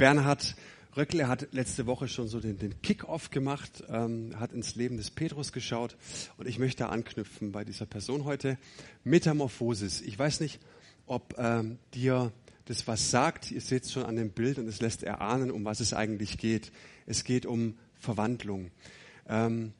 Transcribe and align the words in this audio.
Bernhard 0.00 0.56
Röckle 0.96 1.28
hat 1.28 1.48
letzte 1.52 1.84
Woche 1.84 2.08
schon 2.08 2.26
so 2.26 2.40
den, 2.40 2.56
den 2.56 2.80
Kick-Off 2.80 3.28
gemacht, 3.28 3.84
ähm, 3.90 4.32
hat 4.40 4.50
ins 4.54 4.74
Leben 4.74 4.96
des 4.96 5.10
Petrus 5.10 5.52
geschaut 5.52 5.98
und 6.38 6.48
ich 6.48 6.58
möchte 6.58 6.88
anknüpfen 6.88 7.52
bei 7.52 7.66
dieser 7.66 7.84
Person 7.84 8.24
heute. 8.24 8.56
Metamorphosis. 9.04 10.00
Ich 10.00 10.18
weiß 10.18 10.40
nicht, 10.40 10.58
ob 11.04 11.34
ähm, 11.36 11.78
dir 11.92 12.32
das 12.64 12.88
was 12.88 13.10
sagt. 13.10 13.50
Ihr 13.50 13.60
seht 13.60 13.84
es 13.84 13.92
schon 13.92 14.04
an 14.04 14.16
dem 14.16 14.30
Bild 14.30 14.58
und 14.58 14.68
es 14.68 14.80
lässt 14.80 15.02
erahnen, 15.02 15.50
um 15.50 15.66
was 15.66 15.80
es 15.80 15.92
eigentlich 15.92 16.38
geht. 16.38 16.72
Es 17.04 17.22
geht 17.22 17.44
um 17.44 17.76
Verwandlung. 17.98 18.70
Ähm, 19.28 19.74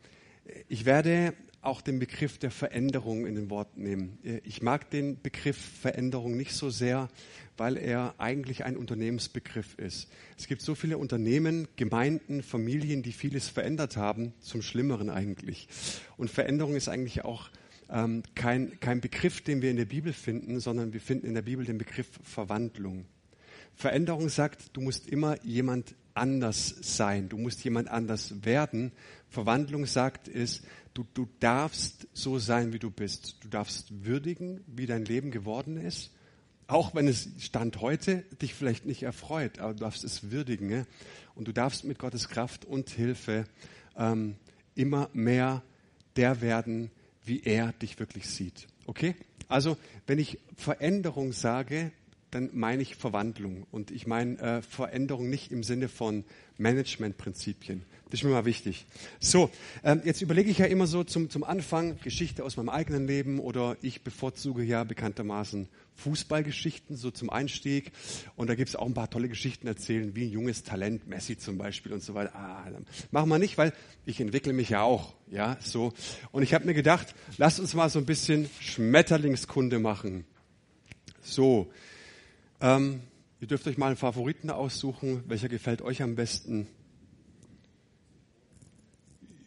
ich 0.68 0.84
werde 0.84 1.32
auch 1.62 1.82
den 1.82 1.98
Begriff 1.98 2.38
der 2.38 2.50
Veränderung 2.50 3.26
in 3.26 3.34
den 3.34 3.50
Wort 3.50 3.76
nehmen. 3.76 4.18
Ich 4.44 4.62
mag 4.62 4.90
den 4.90 5.20
Begriff 5.20 5.58
Veränderung 5.58 6.36
nicht 6.36 6.54
so 6.54 6.70
sehr, 6.70 7.08
weil 7.58 7.76
er 7.76 8.14
eigentlich 8.18 8.64
ein 8.64 8.76
Unternehmensbegriff 8.76 9.74
ist. 9.74 10.08
Es 10.38 10.46
gibt 10.46 10.62
so 10.62 10.74
viele 10.74 10.96
Unternehmen, 10.96 11.68
Gemeinden, 11.76 12.42
Familien, 12.42 13.02
die 13.02 13.12
vieles 13.12 13.48
verändert 13.48 13.98
haben, 13.98 14.32
zum 14.40 14.62
Schlimmeren 14.62 15.10
eigentlich. 15.10 15.68
Und 16.16 16.30
Veränderung 16.30 16.76
ist 16.76 16.88
eigentlich 16.88 17.24
auch 17.24 17.50
ähm, 17.90 18.22
kein, 18.34 18.80
kein 18.80 19.02
Begriff, 19.02 19.42
den 19.42 19.60
wir 19.60 19.70
in 19.70 19.76
der 19.76 19.84
Bibel 19.84 20.14
finden, 20.14 20.60
sondern 20.60 20.94
wir 20.94 21.00
finden 21.00 21.26
in 21.26 21.34
der 21.34 21.42
Bibel 21.42 21.66
den 21.66 21.76
Begriff 21.76 22.08
Verwandlung. 22.22 23.04
Veränderung 23.74 24.28
sagt, 24.28 24.76
du 24.76 24.80
musst 24.80 25.08
immer 25.08 25.42
jemand 25.44 25.94
anders 26.14 26.74
sein, 26.80 27.28
du 27.28 27.38
musst 27.38 27.64
jemand 27.64 27.88
anders 27.88 28.44
werden. 28.44 28.92
Verwandlung 29.28 29.86
sagt 29.86 30.28
ist, 30.28 30.62
Du, 30.94 31.04
du 31.14 31.28
darfst 31.38 32.08
so 32.12 32.38
sein, 32.38 32.72
wie 32.72 32.78
du 32.78 32.90
bist. 32.90 33.36
Du 33.42 33.48
darfst 33.48 34.04
würdigen, 34.04 34.62
wie 34.66 34.86
dein 34.86 35.04
Leben 35.04 35.30
geworden 35.30 35.76
ist. 35.76 36.10
Auch 36.66 36.94
wenn 36.94 37.08
es 37.08 37.28
Stand 37.38 37.80
heute 37.80 38.24
dich 38.40 38.54
vielleicht 38.54 38.86
nicht 38.86 39.02
erfreut, 39.02 39.58
aber 39.58 39.74
du 39.74 39.80
darfst 39.80 40.04
es 40.04 40.30
würdigen. 40.30 40.68
Ne? 40.68 40.86
Und 41.34 41.48
du 41.48 41.52
darfst 41.52 41.84
mit 41.84 41.98
Gottes 41.98 42.28
Kraft 42.28 42.64
und 42.64 42.90
Hilfe 42.90 43.44
ähm, 43.96 44.36
immer 44.74 45.10
mehr 45.12 45.62
der 46.16 46.40
werden, 46.40 46.90
wie 47.24 47.42
er 47.42 47.72
dich 47.72 47.98
wirklich 47.98 48.28
sieht. 48.28 48.66
Okay? 48.86 49.14
Also, 49.48 49.76
wenn 50.06 50.18
ich 50.18 50.38
Veränderung 50.56 51.32
sage, 51.32 51.92
dann 52.30 52.50
meine 52.52 52.82
ich 52.82 52.94
Verwandlung. 52.94 53.66
Und 53.70 53.90
ich 53.90 54.06
meine 54.06 54.38
äh, 54.38 54.62
Veränderung 54.62 55.28
nicht 55.28 55.52
im 55.52 55.62
Sinne 55.62 55.88
von 55.88 56.24
Managementprinzipien. 56.58 57.82
Das 58.10 58.20
ist 58.20 58.24
mir 58.24 58.30
mal 58.30 58.44
wichtig. 58.44 58.86
So, 59.20 59.50
ähm, 59.84 60.02
jetzt 60.04 60.20
überlege 60.20 60.50
ich 60.50 60.58
ja 60.58 60.66
immer 60.66 60.86
so 60.86 61.04
zum, 61.04 61.30
zum 61.30 61.44
Anfang 61.44 61.98
Geschichte 62.00 62.44
aus 62.44 62.56
meinem 62.56 62.68
eigenen 62.68 63.06
Leben 63.06 63.38
oder 63.38 63.76
ich 63.82 64.02
bevorzuge 64.02 64.64
ja 64.64 64.82
bekanntermaßen 64.82 65.68
Fußballgeschichten 65.94 66.96
so 66.96 67.10
zum 67.10 67.30
Einstieg. 67.30 67.92
Und 68.34 68.50
da 68.50 68.56
gibt 68.56 68.68
es 68.68 68.76
auch 68.76 68.86
ein 68.86 68.94
paar 68.94 69.10
tolle 69.10 69.28
Geschichten 69.28 69.66
erzählen, 69.68 70.16
wie 70.16 70.24
ein 70.24 70.32
junges 70.32 70.64
Talent, 70.64 71.06
Messi 71.06 71.38
zum 71.38 71.56
Beispiel 71.56 71.92
und 71.92 72.02
so 72.02 72.14
weiter. 72.14 72.34
Ah, 72.34 72.66
machen 73.10 73.28
wir 73.28 73.38
nicht, 73.38 73.56
weil 73.58 73.72
ich 74.04 74.20
entwickle 74.20 74.52
mich 74.52 74.70
ja 74.70 74.82
auch. 74.82 75.14
Ja, 75.30 75.56
so. 75.60 75.92
Und 76.32 76.42
ich 76.42 76.52
habe 76.52 76.66
mir 76.66 76.74
gedacht, 76.74 77.14
lasst 77.38 77.60
uns 77.60 77.74
mal 77.74 77.88
so 77.90 78.00
ein 78.00 78.06
bisschen 78.06 78.50
Schmetterlingskunde 78.60 79.78
machen. 79.78 80.24
So, 81.22 81.70
ähm, 82.60 83.00
ihr 83.40 83.46
dürft 83.46 83.66
euch 83.66 83.78
mal 83.78 83.88
einen 83.88 83.96
Favoriten 83.96 84.50
aussuchen. 84.50 85.24
Welcher 85.26 85.48
gefällt 85.48 85.82
euch 85.82 86.02
am 86.02 86.14
besten? 86.14 86.66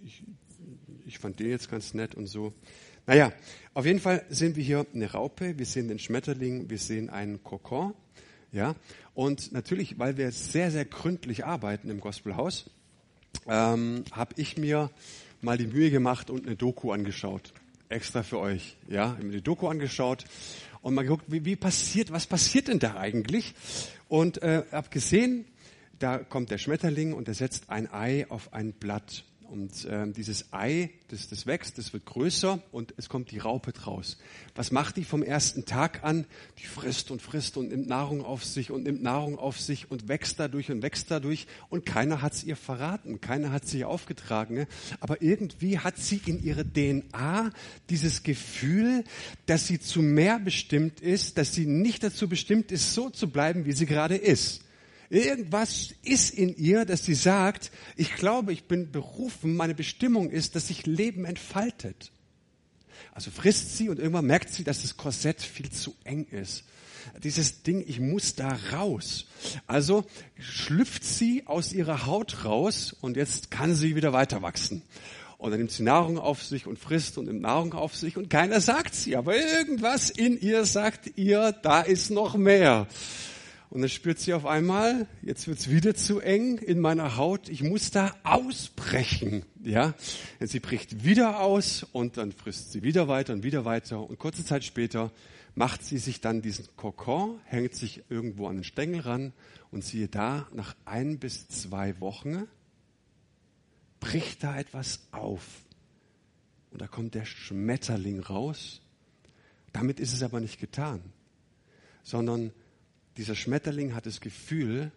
Ich, 0.04 0.24
ich 1.06 1.20
fand 1.20 1.40
den 1.40 1.50
jetzt 1.50 1.70
ganz 1.70 1.94
nett 1.94 2.16
und 2.16 2.28
so. 2.28 2.54
Naja, 3.06 3.34
auf 3.74 3.86
jeden 3.86 4.00
Fall 4.00 4.26
sehen 4.30 4.56
wir 4.56 4.64
hier 4.64 4.86
eine 4.94 5.12
Raupe, 5.12 5.58
wir 5.58 5.66
sehen 5.66 5.90
den 5.90 6.00
Schmetterling, 6.00 6.70
wir 6.70 6.78
sehen 6.78 7.10
einen 7.10 7.44
Kokon. 7.44 7.94
Ja, 8.52 8.76
und 9.14 9.52
natürlich, 9.52 9.98
weil 9.98 10.18
wir 10.18 10.32
sehr, 10.32 10.70
sehr 10.70 10.86
gründlich 10.86 11.44
arbeiten 11.44 11.90
im 11.90 12.00
Gospelhaus, 12.00 12.70
ähm, 13.48 14.06
habe 14.12 14.36
ich 14.38 14.58
mir 14.58 14.92
mal 15.42 15.58
die 15.58 15.68
Mühe 15.68 15.90
gemacht 15.90 16.30
und 16.30 16.46
eine 16.46 16.56
Doku 16.56 16.92
angeschaut. 16.92 17.54
Extra 17.90 18.24
für 18.24 18.40
euch. 18.40 18.78
Ja, 18.88 19.08
ich 19.08 19.12
habe 19.18 19.24
mir 19.24 19.32
die 19.34 19.42
Doku 19.42 19.68
angeschaut 19.68 20.26
und 20.84 20.94
mal 20.94 21.02
geguckt, 21.02 21.26
wie, 21.28 21.46
wie 21.46 21.56
passiert, 21.56 22.12
was 22.12 22.28
passiert 22.28 22.68
denn 22.68 22.78
da 22.78 22.98
eigentlich? 22.98 23.56
Und 24.10 24.44
äh, 24.44 24.64
habe 24.72 24.90
gesehen, 24.90 25.46
da 25.98 26.20
kommt 26.20 26.52
der 26.52 26.58
Schmetterling 26.60 27.14
und 27.14 27.28
er 27.28 27.34
setzt 27.34 27.70
ein 27.70 27.92
Ei 27.92 28.30
auf 28.30 28.54
ein 28.54 28.74
Blatt. 28.74 29.24
Und 29.54 29.86
äh, 29.86 30.12
dieses 30.12 30.52
Ei, 30.52 30.90
das, 31.10 31.30
das 31.30 31.46
wächst, 31.46 31.78
das 31.78 31.94
wird 31.94 32.08
größer 32.08 32.60
und 32.72 32.96
es 32.98 33.08
kommt 33.08 33.30
die 33.30 33.38
Raupe 33.38 33.72
draus. 33.72 34.18
Was 34.56 34.72
macht 34.72 34.98
die 34.98 35.04
vom 35.04 35.22
ersten 35.22 35.66
Tag 35.66 36.04
an? 36.04 36.26
Die 36.58 36.66
frisst 36.66 37.12
und 37.12 37.22
frisst 37.22 37.56
und 37.56 37.70
nimmt 37.70 37.88
Nahrung 37.88 38.26
auf 38.26 38.44
sich 38.44 38.72
und 38.72 38.82
nimmt 38.82 39.04
Nahrung 39.04 39.38
auf 39.38 39.60
sich 39.60 39.92
und 39.92 40.08
wächst 40.08 40.40
dadurch 40.40 40.72
und 40.72 40.82
wächst 40.82 41.12
dadurch. 41.12 41.46
Und 41.70 41.86
keiner 41.86 42.24
hat 42.24 42.34
es 42.34 42.44
ihr 42.44 42.56
verraten, 42.56 43.22
keiner 43.22 43.52
hat 43.52 43.68
sie 43.68 43.86
aufgetragen. 43.86 44.56
Ne? 44.56 44.68
Aber 45.00 45.22
irgendwie 45.22 45.78
hat 45.78 46.00
sie 46.00 46.20
in 46.26 46.44
ihrer 46.44 46.64
DNA 46.64 47.52
dieses 47.92 48.24
Gefühl, 48.24 49.04
dass 49.46 49.68
sie 49.68 49.80
zu 49.80 50.02
mehr 50.02 50.40
bestimmt 50.40 51.00
ist, 51.00 51.38
dass 51.38 51.54
sie 51.54 51.68
nicht 51.68 52.02
dazu 52.02 52.28
bestimmt 52.28 52.72
ist, 52.72 52.96
so 52.96 53.12
zu 53.12 53.30
bleiben, 53.30 53.68
wie 53.68 53.74
sie 53.74 53.86
gerade 53.86 54.16
ist. 54.16 54.63
Irgendwas 55.14 55.94
ist 56.02 56.32
in 56.32 56.58
ihr, 56.58 56.86
dass 56.86 57.06
sie 57.06 57.14
sagt, 57.14 57.70
ich 57.96 58.16
glaube, 58.16 58.52
ich 58.52 58.64
bin 58.64 58.92
berufen, 58.92 59.56
meine 59.56 59.76
Bestimmung 59.76 60.32
ist, 60.32 60.56
dass 60.56 60.70
sich 60.70 60.88
Leben 60.88 61.26
entfaltet. 61.26 62.12
Also 63.14 63.30
frisst 63.30 63.78
sie 63.78 63.90
und 63.90 64.00
irgendwann 64.00 64.26
merkt 64.26 64.50
sie, 64.50 64.64
dass 64.64 64.82
das 64.82 64.98
Korsett 64.98 65.40
viel 65.40 65.70
zu 65.70 65.94
eng 66.04 66.26
ist. 66.32 66.64
Dieses 67.24 67.62
Ding, 67.62 67.84
ich 67.86 68.00
muss 68.00 68.34
da 68.34 68.58
raus. 68.72 69.28
Also 69.68 70.04
schlüpft 70.40 71.04
sie 71.04 71.46
aus 71.46 71.74
ihrer 71.74 72.08
Haut 72.08 72.44
raus 72.44 72.96
und 73.00 73.16
jetzt 73.16 73.52
kann 73.52 73.76
sie 73.76 73.96
wieder 73.96 74.14
weiter 74.14 74.42
wachsen. 74.42 74.82
Und 75.38 75.52
dann 75.52 75.60
nimmt 75.60 75.72
sie 75.72 75.84
Nahrung 75.84 76.18
auf 76.18 76.44
sich 76.44 76.66
und 76.66 76.80
frisst 76.80 77.20
und 77.20 77.26
nimmt 77.26 77.42
Nahrung 77.42 77.74
auf 77.74 77.96
sich 77.96 78.18
und 78.18 78.32
keiner 78.32 78.62
sagt 78.62 78.96
sie, 78.96 79.16
aber 79.16 79.36
irgendwas 79.36 80.10
in 80.10 80.42
ihr 80.42 80.66
sagt 80.66 81.18
ihr, 81.18 81.52
da 81.52 81.82
ist 81.82 82.10
noch 82.10 82.36
mehr. 82.36 82.88
Und 83.74 83.82
dann 83.82 83.90
spürt 83.90 84.20
sie 84.20 84.36
auf 84.36 84.46
einmal, 84.46 85.08
jetzt 85.24 85.48
wird's 85.48 85.68
wieder 85.68 85.96
zu 85.96 86.20
eng 86.20 86.60
in 86.60 86.80
meiner 86.80 87.18
Haut, 87.18 87.50
ich 87.50 87.64
muss 87.64 87.90
da 87.90 88.16
ausbrechen. 88.22 89.46
Ja, 89.64 89.96
und 90.40 90.48
sie 90.48 90.60
bricht 90.60 91.04
wieder 91.04 91.40
aus 91.40 91.82
und 91.82 92.18
dann 92.18 92.34
frisst 92.34 92.72
sie 92.72 92.84
wieder 92.84 93.08
weiter 93.08 93.34
und 93.34 93.42
wieder 93.42 93.66
weiter. 93.66 94.08
Und 94.08 94.20
kurze 94.20 94.46
Zeit 94.46 94.64
später 94.64 95.12
macht 95.56 95.84
sie 95.84 95.98
sich 95.98 96.22
dann 96.22 96.44
diesen 96.44 96.68
Kokon, 96.78 97.40
hängt 97.46 97.74
sich 97.74 98.04
irgendwo 98.10 98.46
an 98.46 98.58
den 98.58 98.64
Stängel 98.64 99.00
ran 99.00 99.34
und 99.72 99.84
siehe 99.84 100.08
da, 100.08 100.48
nach 100.54 100.76
ein 100.86 101.18
bis 101.18 101.48
zwei 101.48 102.00
Wochen 102.00 102.44
bricht 104.00 104.44
da 104.44 104.56
etwas 104.56 105.00
auf. 105.12 105.48
Und 106.70 106.80
da 106.80 106.86
kommt 106.86 107.16
der 107.16 107.26
Schmetterling 107.26 108.20
raus. 108.20 108.82
Damit 109.72 110.00
ist 110.00 110.14
es 110.14 110.22
aber 110.22 110.40
nicht 110.40 110.60
getan, 110.60 111.02
sondern 112.04 112.52
dieser 113.18 113.36
Schmetterling 113.36 113.94
hat 113.94 114.06
das 114.06 114.22
Gefühl, 114.22 114.92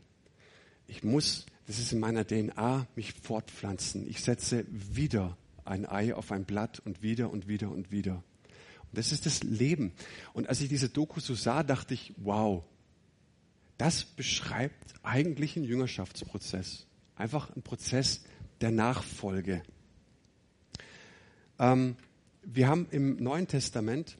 ich 0.88 1.04
muss, 1.04 1.46
das 1.66 1.78
ist 1.78 1.92
in 1.92 2.00
meiner 2.00 2.26
DNA, 2.26 2.86
mich 2.94 3.12
fortpflanzen. 3.12 4.08
Ich 4.08 4.20
setze 4.20 4.64
wieder 4.70 5.36
ein 5.64 5.86
Ei 5.86 6.14
auf 6.14 6.32
ein 6.32 6.44
Blatt 6.44 6.80
und 6.80 7.02
wieder 7.02 7.30
und 7.30 7.48
wieder 7.48 7.70
und 7.70 7.90
wieder. 7.90 8.14
Und 8.14 8.98
das 8.98 9.12
ist 9.12 9.26
das 9.26 9.42
Leben. 9.42 9.92
Und 10.32 10.48
als 10.48 10.60
ich 10.60 10.68
diese 10.68 10.88
Doku 10.88 11.20
so 11.20 11.34
sah, 11.34 11.62
dachte 11.62 11.94
ich, 11.94 12.14
wow, 12.18 12.64
das 13.78 14.04
beschreibt 14.04 14.94
eigentlich 15.02 15.56
einen 15.56 15.66
Jüngerschaftsprozess. 15.66 16.86
Einfach 17.16 17.54
ein 17.54 17.62
Prozess 17.62 18.24
der 18.60 18.70
Nachfolge. 18.70 19.62
Ähm, 21.58 21.96
wir 22.42 22.68
haben 22.68 22.86
im 22.90 23.16
Neuen 23.16 23.48
Testament, 23.48 24.18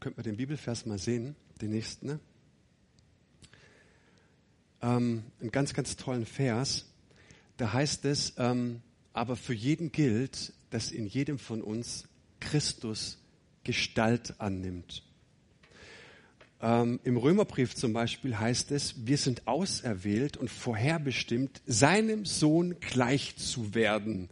könnte 0.00 0.18
man 0.18 0.24
den 0.24 0.36
Bibelvers 0.36 0.84
mal 0.84 0.98
sehen, 0.98 1.36
den 1.60 1.70
nächsten, 1.70 2.06
ne? 2.06 2.20
Ähm, 4.82 5.24
einen 5.40 5.50
ganz, 5.50 5.74
ganz 5.74 5.96
tollen 5.96 6.26
Vers. 6.26 6.86
Da 7.56 7.72
heißt 7.72 8.04
es, 8.04 8.34
ähm, 8.38 8.82
aber 9.12 9.36
für 9.36 9.54
jeden 9.54 9.90
gilt, 9.92 10.52
dass 10.70 10.92
in 10.92 11.06
jedem 11.06 11.38
von 11.38 11.62
uns 11.62 12.04
Christus 12.40 13.18
Gestalt 13.64 14.40
annimmt. 14.40 15.02
Ähm, 16.60 17.00
Im 17.04 17.16
Römerbrief 17.16 17.74
zum 17.74 17.92
Beispiel 17.92 18.38
heißt 18.38 18.72
es, 18.72 19.06
wir 19.06 19.18
sind 19.18 19.46
auserwählt 19.46 20.36
und 20.36 20.50
vorherbestimmt, 20.50 21.60
seinem 21.66 22.24
Sohn 22.24 22.80
gleich 22.80 23.36
zu 23.36 23.74
werden. 23.74 24.28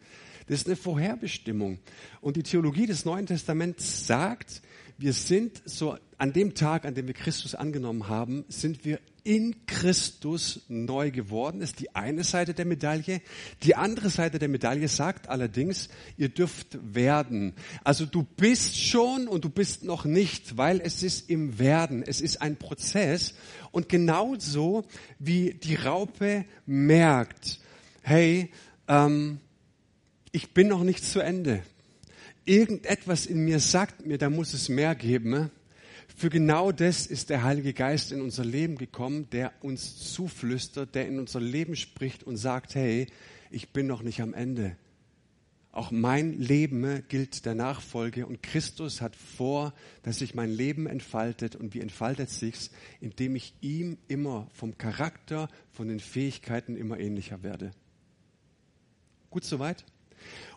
Das 0.46 0.60
ist 0.60 0.66
eine 0.66 0.76
Vorherbestimmung. 0.76 1.78
Und 2.20 2.36
die 2.36 2.42
Theologie 2.42 2.86
des 2.86 3.04
Neuen 3.04 3.26
Testaments 3.26 4.06
sagt, 4.06 4.62
wir 4.98 5.12
sind 5.12 5.60
so 5.64 5.98
an 6.18 6.32
dem 6.32 6.54
Tag, 6.54 6.84
an 6.84 6.94
dem 6.94 7.06
wir 7.06 7.14
Christus 7.14 7.54
angenommen 7.54 8.08
haben, 8.08 8.44
sind 8.48 8.84
wir 8.84 9.00
in 9.26 9.66
Christus 9.66 10.60
neu 10.68 11.10
geworden 11.10 11.60
ist, 11.60 11.80
die 11.80 11.96
eine 11.96 12.22
Seite 12.22 12.54
der 12.54 12.64
Medaille. 12.64 13.20
Die 13.64 13.74
andere 13.74 14.08
Seite 14.08 14.38
der 14.38 14.48
Medaille 14.48 14.86
sagt 14.86 15.28
allerdings, 15.28 15.88
ihr 16.16 16.28
dürft 16.28 16.78
werden. 16.94 17.54
Also 17.82 18.06
du 18.06 18.22
bist 18.22 18.78
schon 18.78 19.26
und 19.26 19.44
du 19.44 19.50
bist 19.50 19.82
noch 19.82 20.04
nicht, 20.04 20.56
weil 20.56 20.80
es 20.80 21.02
ist 21.02 21.28
im 21.28 21.58
Werden. 21.58 22.04
Es 22.06 22.20
ist 22.20 22.40
ein 22.40 22.54
Prozess. 22.54 23.34
Und 23.72 23.88
genauso 23.88 24.84
wie 25.18 25.54
die 25.54 25.74
Raupe 25.74 26.44
merkt, 26.64 27.58
hey, 28.02 28.52
ähm, 28.86 29.40
ich 30.30 30.54
bin 30.54 30.68
noch 30.68 30.84
nicht 30.84 31.04
zu 31.04 31.18
Ende. 31.18 31.64
Irgendetwas 32.44 33.26
in 33.26 33.44
mir 33.44 33.58
sagt 33.58 34.06
mir, 34.06 34.18
da 34.18 34.30
muss 34.30 34.54
es 34.54 34.68
mehr 34.68 34.94
geben 34.94 35.50
für 36.16 36.30
genau 36.30 36.72
das 36.72 37.06
ist 37.06 37.28
der 37.28 37.42
Heilige 37.42 37.74
Geist 37.74 38.10
in 38.10 38.22
unser 38.22 38.42
Leben 38.42 38.78
gekommen, 38.78 39.28
der 39.30 39.52
uns 39.60 40.12
zuflüstert, 40.14 40.94
der 40.94 41.06
in 41.06 41.18
unser 41.18 41.40
Leben 41.40 41.76
spricht 41.76 42.24
und 42.24 42.38
sagt, 42.38 42.74
hey, 42.74 43.06
ich 43.50 43.68
bin 43.74 43.86
noch 43.86 44.02
nicht 44.02 44.22
am 44.22 44.32
Ende. 44.32 44.76
Auch 45.72 45.90
mein 45.90 46.40
Leben 46.40 47.04
gilt 47.08 47.44
der 47.44 47.54
Nachfolge 47.54 48.24
und 48.24 48.42
Christus 48.42 49.02
hat 49.02 49.14
vor, 49.14 49.74
dass 50.04 50.20
sich 50.20 50.34
mein 50.34 50.50
Leben 50.50 50.86
entfaltet. 50.86 51.54
Und 51.54 51.74
wie 51.74 51.80
entfaltet 51.80 52.30
sich's? 52.30 52.70
Indem 53.02 53.36
ich 53.36 53.52
ihm 53.60 53.98
immer 54.08 54.46
vom 54.54 54.78
Charakter, 54.78 55.50
von 55.70 55.88
den 55.88 56.00
Fähigkeiten 56.00 56.76
immer 56.76 56.98
ähnlicher 56.98 57.42
werde. 57.42 57.72
Gut 59.28 59.44
soweit? 59.44 59.84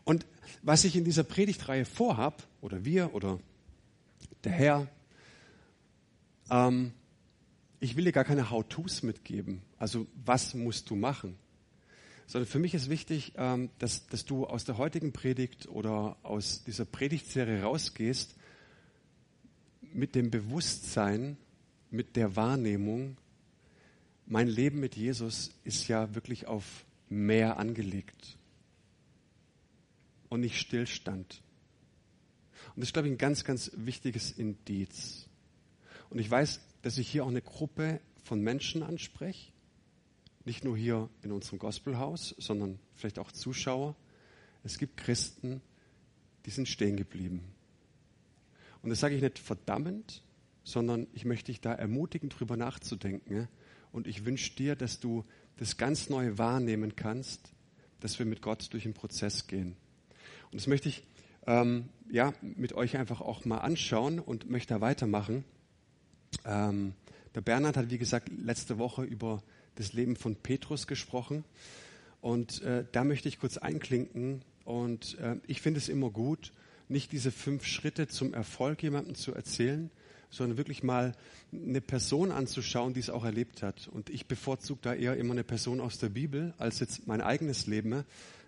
Und 0.05 0.25
was 0.61 0.85
ich 0.85 0.95
in 0.95 1.03
dieser 1.03 1.25
Predigtreihe 1.25 1.83
vorhab, 1.83 2.47
oder 2.61 2.85
wir, 2.85 3.13
oder 3.13 3.41
der 4.45 4.53
Herr, 4.53 4.87
ähm, 6.49 6.93
ich 7.79 7.95
will 7.95 8.05
dir 8.05 8.11
gar 8.11 8.23
keine 8.23 8.49
How-Tos 8.49 9.03
mitgeben, 9.03 9.61
also 9.77 10.07
was 10.25 10.53
musst 10.53 10.89
du 10.89 10.95
machen, 10.95 11.37
sondern 12.27 12.47
für 12.47 12.59
mich 12.59 12.73
ist 12.73 12.89
wichtig, 12.89 13.33
ähm, 13.37 13.69
dass, 13.79 14.07
dass 14.07 14.25
du 14.25 14.45
aus 14.45 14.65
der 14.65 14.77
heutigen 14.77 15.13
Predigt 15.13 15.67
oder 15.67 16.17
aus 16.23 16.63
dieser 16.63 16.85
Predigtserie 16.85 17.63
rausgehst 17.63 18.35
mit 19.93 20.15
dem 20.15 20.29
Bewusstsein, 20.29 21.37
mit 21.89 22.15
der 22.15 22.35
Wahrnehmung, 22.35 23.17
mein 24.27 24.47
Leben 24.47 24.79
mit 24.79 24.95
Jesus 24.95 25.51
ist 25.63 25.87
ja 25.87 26.13
wirklich 26.13 26.45
auf 26.45 26.85
mehr 27.09 27.57
angelegt 27.57 28.37
und 30.29 30.41
nicht 30.41 30.59
Stillstand. 30.59 31.41
Und 32.75 32.81
das 32.81 32.89
ist, 32.89 32.93
glaube 32.93 33.07
ich, 33.07 33.15
ein 33.15 33.17
ganz, 33.17 33.43
ganz 33.43 33.71
wichtiges 33.75 34.31
Indiz. 34.31 35.28
Und 36.09 36.19
ich 36.19 36.29
weiß, 36.29 36.59
dass 36.81 36.97
ich 36.97 37.09
hier 37.09 37.23
auch 37.23 37.29
eine 37.29 37.41
Gruppe 37.41 37.99
von 38.23 38.41
Menschen 38.41 38.83
anspreche. 38.83 39.51
Nicht 40.45 40.63
nur 40.63 40.77
hier 40.77 41.09
in 41.21 41.31
unserem 41.31 41.59
Gospelhaus, 41.59 42.35
sondern 42.37 42.79
vielleicht 42.95 43.19
auch 43.19 43.31
Zuschauer. 43.31 43.95
Es 44.63 44.77
gibt 44.77 44.97
Christen, 44.97 45.61
die 46.45 46.51
sind 46.51 46.67
stehen 46.67 46.97
geblieben. 46.97 47.43
Und 48.81 48.89
das 48.89 48.99
sage 48.99 49.15
ich 49.15 49.21
nicht 49.21 49.39
verdammend, 49.39 50.23
sondern 50.63 51.07
ich 51.13 51.25
möchte 51.25 51.51
dich 51.51 51.61
da 51.61 51.73
ermutigen, 51.73 52.29
drüber 52.29 52.57
nachzudenken. 52.57 53.47
Und 53.91 54.07
ich 54.07 54.25
wünsche 54.25 54.55
dir, 54.55 54.75
dass 54.75 54.99
du 54.99 55.25
das 55.57 55.77
ganz 55.77 56.09
neu 56.09 56.37
wahrnehmen 56.37 56.95
kannst, 56.95 57.51
dass 57.99 58.17
wir 58.17 58.25
mit 58.25 58.41
Gott 58.41 58.71
durch 58.71 58.83
den 58.83 58.93
Prozess 58.93 59.47
gehen. 59.47 59.75
Und 60.51 60.55
das 60.59 60.67
möchte 60.67 60.89
ich 60.89 61.03
ähm, 61.47 61.89
ja, 62.09 62.33
mit 62.41 62.73
euch 62.73 62.97
einfach 62.97 63.21
auch 63.21 63.45
mal 63.45 63.57
anschauen 63.57 64.19
und 64.19 64.49
möchte 64.49 64.73
da 64.73 64.81
weitermachen. 64.81 65.43
Ähm, 66.45 66.93
der 67.35 67.41
Bernhard 67.41 67.77
hat, 67.77 67.89
wie 67.89 67.97
gesagt, 67.97 68.29
letzte 68.43 68.77
Woche 68.77 69.03
über 69.03 69.41
das 69.75 69.93
Leben 69.93 70.15
von 70.15 70.35
Petrus 70.35 70.87
gesprochen. 70.87 71.43
Und 72.21 72.61
äh, 72.63 72.85
da 72.91 73.03
möchte 73.03 73.29
ich 73.29 73.39
kurz 73.39 73.57
einklinken. 73.57 74.41
Und 74.65 75.17
äh, 75.19 75.37
ich 75.47 75.61
finde 75.61 75.79
es 75.79 75.89
immer 75.89 76.09
gut, 76.09 76.51
nicht 76.87 77.11
diese 77.11 77.31
fünf 77.31 77.65
Schritte 77.65 78.07
zum 78.07 78.33
Erfolg 78.33 78.83
jemandem 78.83 79.15
zu 79.15 79.33
erzählen, 79.33 79.89
sondern 80.29 80.57
wirklich 80.57 80.83
mal 80.83 81.13
eine 81.51 81.81
Person 81.81 82.31
anzuschauen, 82.31 82.93
die 82.93 82.99
es 82.99 83.09
auch 83.09 83.25
erlebt 83.25 83.63
hat. 83.63 83.87
Und 83.87 84.09
ich 84.09 84.27
bevorzuge 84.27 84.79
da 84.81 84.93
eher 84.93 85.17
immer 85.17 85.31
eine 85.31 85.43
Person 85.43 85.79
aus 85.79 85.97
der 85.97 86.09
Bibel 86.09 86.53
als 86.57 86.79
jetzt 86.79 87.07
mein 87.07 87.21
eigenes 87.21 87.67
Leben, 87.67 88.03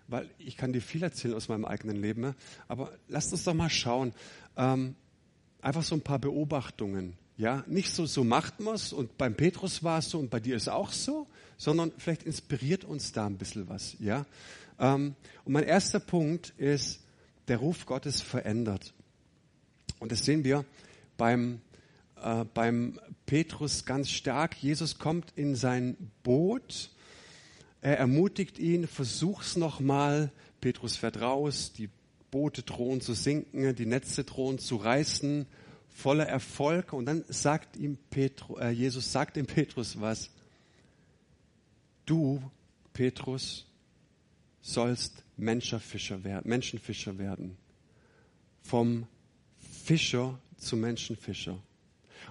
weil 0.08 0.28
ich 0.38 0.56
kann 0.56 0.72
dir 0.72 0.82
viel 0.82 1.02
erzählen 1.02 1.34
aus 1.34 1.48
meinem 1.48 1.64
eigenen 1.64 1.96
Leben. 1.96 2.34
Aber 2.68 2.92
lasst 3.08 3.32
uns 3.32 3.44
doch 3.44 3.54
mal 3.54 3.70
schauen. 3.70 4.12
Ähm, 4.56 4.96
einfach 5.60 5.82
so 5.82 5.94
ein 5.94 6.02
paar 6.02 6.18
Beobachtungen. 6.18 7.16
Ja, 7.42 7.64
nicht 7.66 7.92
so, 7.92 8.06
so 8.06 8.22
macht 8.22 8.60
man 8.60 8.76
es 8.76 8.92
und 8.92 9.18
beim 9.18 9.34
Petrus 9.34 9.82
war 9.82 9.98
es 9.98 10.10
so 10.10 10.20
und 10.20 10.30
bei 10.30 10.38
dir 10.38 10.54
ist 10.54 10.68
auch 10.68 10.92
so, 10.92 11.26
sondern 11.58 11.90
vielleicht 11.98 12.22
inspiriert 12.22 12.84
uns 12.84 13.10
da 13.10 13.26
ein 13.26 13.36
bisschen 13.36 13.68
was. 13.68 13.96
Ja, 13.98 14.26
ähm, 14.78 15.16
und 15.44 15.52
mein 15.52 15.64
erster 15.64 15.98
Punkt 15.98 16.54
ist, 16.56 17.00
der 17.48 17.56
Ruf 17.56 17.84
Gottes 17.84 18.20
verändert. 18.20 18.94
Und 19.98 20.12
das 20.12 20.24
sehen 20.24 20.44
wir 20.44 20.64
beim, 21.16 21.60
äh, 22.22 22.44
beim 22.54 23.00
Petrus 23.26 23.86
ganz 23.86 24.08
stark. 24.08 24.54
Jesus 24.62 25.00
kommt 25.00 25.32
in 25.34 25.56
sein 25.56 25.96
Boot, 26.22 26.90
er 27.80 27.98
ermutigt 27.98 28.60
ihn, 28.60 28.86
versuch's 28.86 29.56
nochmal. 29.56 30.30
Petrus 30.60 30.94
fährt 30.94 31.20
raus, 31.20 31.72
die 31.76 31.90
Boote 32.30 32.62
drohen 32.62 33.00
zu 33.00 33.14
sinken, 33.14 33.74
die 33.74 33.86
Netze 33.86 34.22
drohen 34.22 34.60
zu 34.60 34.76
reißen 34.76 35.48
voller 35.92 36.26
Erfolg. 36.26 36.92
Und 36.92 37.06
dann 37.06 37.24
sagt 37.28 37.76
ihm 37.76 37.98
Petru, 38.10 38.56
äh, 38.58 38.70
Jesus 38.70 39.12
sagt 39.12 39.36
ihm 39.36 39.46
Petrus 39.46 40.00
was. 40.00 40.30
Du, 42.06 42.42
Petrus, 42.92 43.66
sollst 44.60 45.24
Menschenfischer 45.36 46.22
werden, 46.24 46.48
Menschenfischer 46.48 47.18
werden. 47.18 47.56
Vom 48.62 49.06
Fischer 49.84 50.38
zum 50.56 50.80
Menschenfischer. 50.80 51.58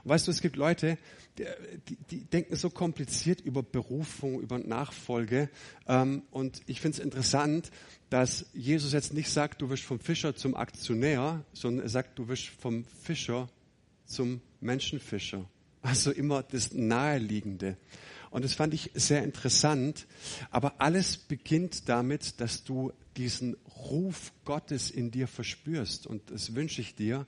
Und 0.04 0.10
weißt 0.10 0.28
du, 0.28 0.32
es 0.32 0.42
gibt 0.42 0.56
Leute, 0.56 0.98
die, 1.38 1.96
die, 2.10 2.26
denken 2.26 2.56
so 2.56 2.70
kompliziert 2.70 3.42
über 3.42 3.64
Berufung, 3.64 4.42
über 4.42 4.60
Nachfolge. 4.60 5.50
Ähm, 5.88 6.24
und 6.32 6.62
ich 6.66 6.82
finde 6.82 6.98
es 6.98 7.04
interessant, 7.04 7.72
dass 8.10 8.46
Jesus 8.54 8.94
jetzt 8.94 9.14
nicht 9.14 9.30
sagt, 9.30 9.62
du 9.62 9.70
wirst 9.70 9.84
vom 9.84 10.00
Fischer 10.00 10.36
zum 10.36 10.56
Aktionär, 10.56 11.46
sondern 11.54 11.86
er 11.86 11.90
sagt, 11.90 12.20
du 12.20 12.28
wirst 12.28 12.48
vom 12.48 12.86
Fischer 12.86 13.50
zum 14.06 14.42
Menschenfischer. 14.60 15.46
Also 15.82 16.12
immer 16.12 16.44
das 16.44 16.74
Naheliegende. 16.74 17.78
Und 18.30 18.46
das 18.46 18.54
fand 18.54 18.74
ich 18.74 18.92
sehr 18.94 19.24
interessant. 19.24 20.08
Aber 20.52 20.80
alles 20.80 21.18
beginnt 21.18 21.90
damit, 21.90 22.40
dass 22.40 22.64
du 22.64 22.94
diesen 23.18 23.56
Ruf 23.90 24.32
Gottes 24.46 24.92
in 24.92 25.12
dir 25.12 25.28
verspürst. 25.28 26.08
Und 26.08 26.30
das 26.32 26.56
wünsche 26.56 26.82
ich 26.82 26.96
dir, 26.96 27.26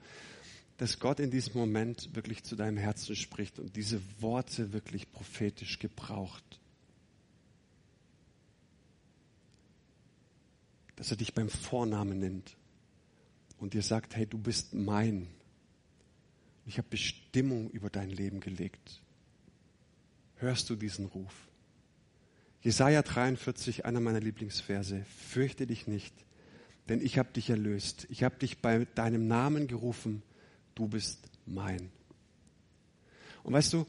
dass 0.78 1.00
Gott 1.00 1.20
in 1.20 1.32
diesem 1.32 1.54
Moment 1.54 2.16
wirklich 2.16 2.44
zu 2.44 2.56
deinem 2.56 2.78
Herzen 2.78 3.16
spricht 3.16 3.60
und 3.60 3.76
diese 3.76 4.02
Worte 4.20 4.74
wirklich 4.74 5.12
prophetisch 5.12 5.80
gebraucht. 5.80 6.44
Dass 10.96 11.12
er 11.12 11.18
dich 11.18 11.34
beim 11.34 11.50
Vornamen 11.50 12.20
nennt 12.20 12.56
und 13.58 13.74
dir 13.74 13.84
sagt, 13.84 14.16
hey, 14.16 14.26
du 14.26 14.38
bist 14.38 14.74
mein. 14.74 15.28
Ich 16.66 16.78
habe 16.78 16.88
Bestimmung 16.90 17.70
über 17.70 17.90
dein 17.90 18.10
Leben 18.10 18.40
gelegt. 18.40 19.02
Hörst 20.38 20.70
du 20.70 20.76
diesen 20.76 21.06
Ruf? 21.06 21.34
Jesaja 22.62 23.02
43, 23.02 23.86
einer 23.86 24.00
meiner 24.00 24.22
Lieblingsverse. 24.22 25.06
Fürchte 25.30 25.68
dich 25.68 25.88
nicht, 25.88 26.14
denn 26.88 27.02
ich 27.02 27.18
habe 27.18 27.32
dich 27.34 27.50
erlöst. 27.50 28.08
Ich 28.10 28.24
habe 28.24 28.38
dich 28.38 28.60
bei 28.60 28.86
deinem 28.96 29.28
Namen 29.28 29.68
gerufen. 29.68 30.24
Du 30.76 30.88
bist 30.88 31.20
mein. 31.46 31.92
Und 33.44 33.54
weißt 33.54 33.74
du, 33.74 33.86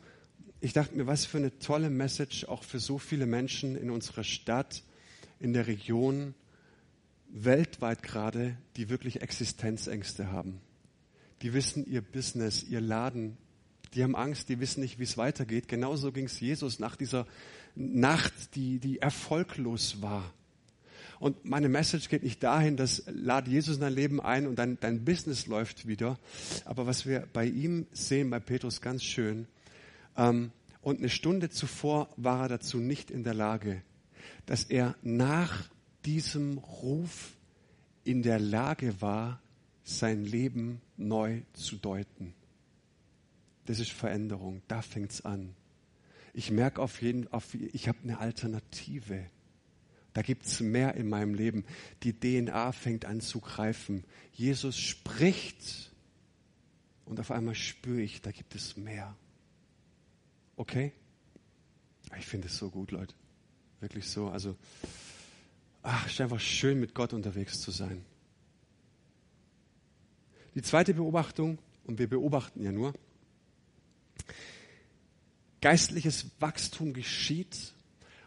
ich 0.61 0.73
dachte 0.73 0.97
mir, 0.97 1.07
was 1.07 1.27
für 1.27 1.39
eine 1.39 1.59
tolle 1.59 1.91
Message 1.91 2.45
auch 2.47 2.65
für 2.65 2.81
so 2.81 2.99
viele 2.99 3.27
Menschen 3.27 3.77
in 3.77 3.91
unserer 3.91 4.25
Stadt, 4.25 4.83
in 5.39 5.53
der 5.53 5.67
Region, 5.67 6.35
weltweit 7.29 8.03
gerade, 8.03 8.57
die 8.77 8.89
wirklich 8.89 9.21
Existenzängste 9.21 10.31
haben 10.31 10.61
die 11.45 11.53
wissen 11.53 11.87
ihr 11.87 12.01
Business, 12.01 12.63
ihr 12.63 12.81
Laden, 12.81 13.37
die 13.93 14.03
haben 14.03 14.17
Angst, 14.17 14.49
die 14.49 14.61
wissen 14.61 14.81
nicht, 14.81 14.99
wie 14.99 15.05
es 15.05 15.19
weitergeht. 15.19 15.69
Genauso 15.69 16.11
ging 16.11 16.25
es 16.25 16.41
Jesus 16.41 16.79
nach 16.79 16.97
dieser 16.97 17.27
Nacht, 17.75 18.55
die, 18.55 18.79
die 18.79 18.99
erfolglos 18.99 20.01
war. 20.01 20.33
Und 21.21 21.45
meine 21.45 21.69
Message 21.69 22.09
geht 22.09 22.23
nicht 22.23 22.43
dahin, 22.43 22.77
dass 22.77 23.05
lad 23.07 23.49
Jesus 23.49 23.77
in 23.77 23.81
dein 23.83 23.93
Leben 23.93 24.21
ein 24.21 24.47
und 24.47 24.57
dein, 24.57 24.79
dein 24.81 25.05
Business 25.05 25.47
läuft 25.47 25.87
wieder. 25.87 26.19
Aber 26.65 26.87
was 26.87 27.07
wir 27.07 27.27
bei 27.33 27.47
ihm 27.47 27.87
sehen, 27.93 28.31
bei 28.31 28.41
Petrus 28.41 28.81
ganz 28.81 29.05
schön, 29.05 29.47
ähm, 30.17 30.53
und 30.83 30.99
eine 30.99 31.09
Stunde 31.09 31.49
zuvor 31.49 32.11
war 32.17 32.43
er 32.43 32.49
dazu 32.49 32.79
nicht 32.79 33.11
in 33.11 33.25
der 33.25 33.33
Lage, 33.33 33.83
dass 34.45 34.65
er 34.65 34.95
nach 35.03 35.71
diesem 36.05 36.59
Ruf 36.59 37.33
in 38.05 38.23
der 38.23 38.39
Lage 38.39 39.01
war, 39.01 39.41
sein 39.83 40.25
Leben 40.25 40.83
neu 40.99 41.41
zu 41.55 41.77
deuten. 41.77 42.35
Das 43.65 43.79
ist 43.79 43.93
Veränderung, 43.93 44.61
da 44.69 44.83
fängt's 44.83 45.25
an. 45.25 45.55
ich 46.35 46.51
merke 46.51 46.83
auf 46.83 47.01
jeden 47.01 47.29
Fall, 47.29 47.43
ich 47.73 47.89
habe 47.89 47.99
eine 48.03 48.19
Alternative. 48.19 49.25
Da 50.15 50.23
gibt 50.23 50.47
es 50.47 50.61
mehr 50.61 50.95
in 50.95 51.09
meinem 51.09 51.35
Leben. 51.35 51.65
Die 52.05 52.19
DNA 52.19 52.73
fängt 52.73 53.05
an 53.05 53.21
zu 53.21 53.41
greifen. 53.41 54.05
Jesus 54.33 54.79
spricht 54.79 55.91
und 57.05 57.21
auf 57.21 57.33
einmal 57.33 57.57
spüre 57.57 58.01
ich, 58.01 58.23
da 58.23 58.31
gibt 58.31 58.55
es 58.55 58.77
mehr. 58.77 59.15
Okay? 60.57 60.93
Ich 62.17 62.27
finde 62.27 62.47
es 62.47 62.57
so 62.57 62.71
gut, 62.71 62.93
Leute. 62.93 63.15
Wirklich 63.81 64.09
so. 64.09 64.29
Also, 64.29 64.57
ach, 65.83 66.07
ist 66.07 66.21
einfach 66.21 66.41
schön, 66.41 66.79
mit 66.79 66.95
Gott 66.95 67.13
unterwegs 67.13 67.61
zu 67.61 67.73
sein. 67.73 68.05
Die 70.55 70.63
zweite 70.63 70.95
Beobachtung, 70.95 71.59
und 71.85 71.99
wir 71.99 72.09
beobachten 72.09 72.63
ja 72.63 72.71
nur, 72.71 72.95
geistliches 75.61 76.31
Wachstum 76.39 76.93
geschieht 76.93 77.75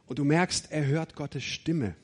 und 0.08 0.20
du 0.20 0.24
merkst, 0.24 0.72
er 0.72 0.86
hört 0.86 1.16
Gottes 1.16 1.44
Stimme. 1.44 1.96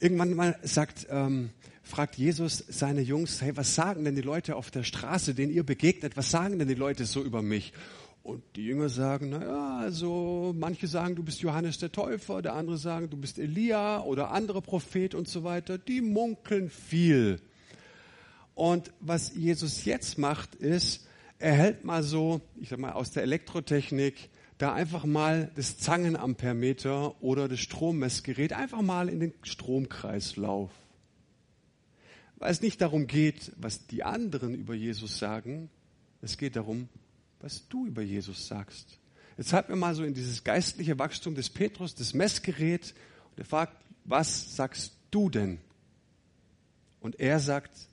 Irgendwann 0.00 0.34
mal 0.34 0.58
sagt, 0.62 1.06
ähm, 1.10 1.50
fragt 1.82 2.16
Jesus 2.16 2.64
seine 2.68 3.02
Jungs, 3.02 3.42
hey, 3.42 3.56
was 3.56 3.74
sagen 3.74 4.04
denn 4.04 4.14
die 4.14 4.22
Leute 4.22 4.56
auf 4.56 4.70
der 4.70 4.82
Straße, 4.82 5.34
denen 5.34 5.52
ihr 5.52 5.64
begegnet, 5.64 6.16
was 6.16 6.30
sagen 6.30 6.58
denn 6.58 6.68
die 6.68 6.74
Leute 6.74 7.04
so 7.04 7.22
über 7.22 7.42
mich? 7.42 7.72
Und 8.22 8.42
die 8.56 8.64
Jünger 8.64 8.88
sagen, 8.88 9.30
naja, 9.30 9.80
also 9.80 10.54
manche 10.56 10.86
sagen, 10.86 11.14
du 11.14 11.22
bist 11.22 11.40
Johannes 11.42 11.76
der 11.76 11.92
Täufer, 11.92 12.40
der 12.40 12.54
andere 12.54 12.78
sagen, 12.78 13.10
du 13.10 13.18
bist 13.18 13.38
Elia 13.38 14.00
oder 14.00 14.30
andere 14.30 14.62
Prophet 14.62 15.14
und 15.14 15.28
so 15.28 15.44
weiter. 15.44 15.76
Die 15.76 16.00
munkeln 16.00 16.70
viel. 16.70 17.38
Und 18.54 18.92
was 19.00 19.34
Jesus 19.34 19.84
jetzt 19.84 20.16
macht, 20.16 20.54
ist, 20.54 21.06
er 21.38 21.52
hält 21.52 21.84
mal 21.84 22.02
so, 22.02 22.40
ich 22.56 22.70
sag 22.70 22.78
mal, 22.78 22.92
aus 22.92 23.10
der 23.10 23.24
Elektrotechnik, 23.24 24.30
da 24.58 24.72
einfach 24.72 25.04
mal 25.04 25.50
das 25.56 25.78
Zangenampermeter 25.78 27.22
oder 27.22 27.48
das 27.48 27.60
Strommessgerät 27.60 28.52
einfach 28.52 28.82
mal 28.82 29.08
in 29.08 29.20
den 29.20 29.34
Stromkreislauf. 29.42 30.70
Weil 32.36 32.52
es 32.52 32.60
nicht 32.60 32.80
darum 32.80 33.06
geht, 33.06 33.52
was 33.56 33.86
die 33.86 34.04
anderen 34.04 34.54
über 34.54 34.74
Jesus 34.74 35.18
sagen, 35.18 35.70
es 36.20 36.38
geht 36.38 36.56
darum, 36.56 36.88
was 37.40 37.68
du 37.68 37.86
über 37.86 38.02
Jesus 38.02 38.46
sagst. 38.46 38.98
Jetzt 39.36 39.52
halten 39.52 39.70
wir 39.70 39.76
mal 39.76 39.94
so 39.94 40.04
in 40.04 40.14
dieses 40.14 40.44
geistliche 40.44 40.98
Wachstum 40.98 41.34
des 41.34 41.50
Petrus, 41.50 41.94
das 41.94 42.14
Messgerät, 42.14 42.94
und 43.30 43.38
er 43.40 43.44
fragt, 43.44 43.76
was 44.04 44.54
sagst 44.54 44.92
du 45.10 45.28
denn? 45.28 45.58
Und 47.00 47.18
er 47.18 47.40
sagt, 47.40 47.88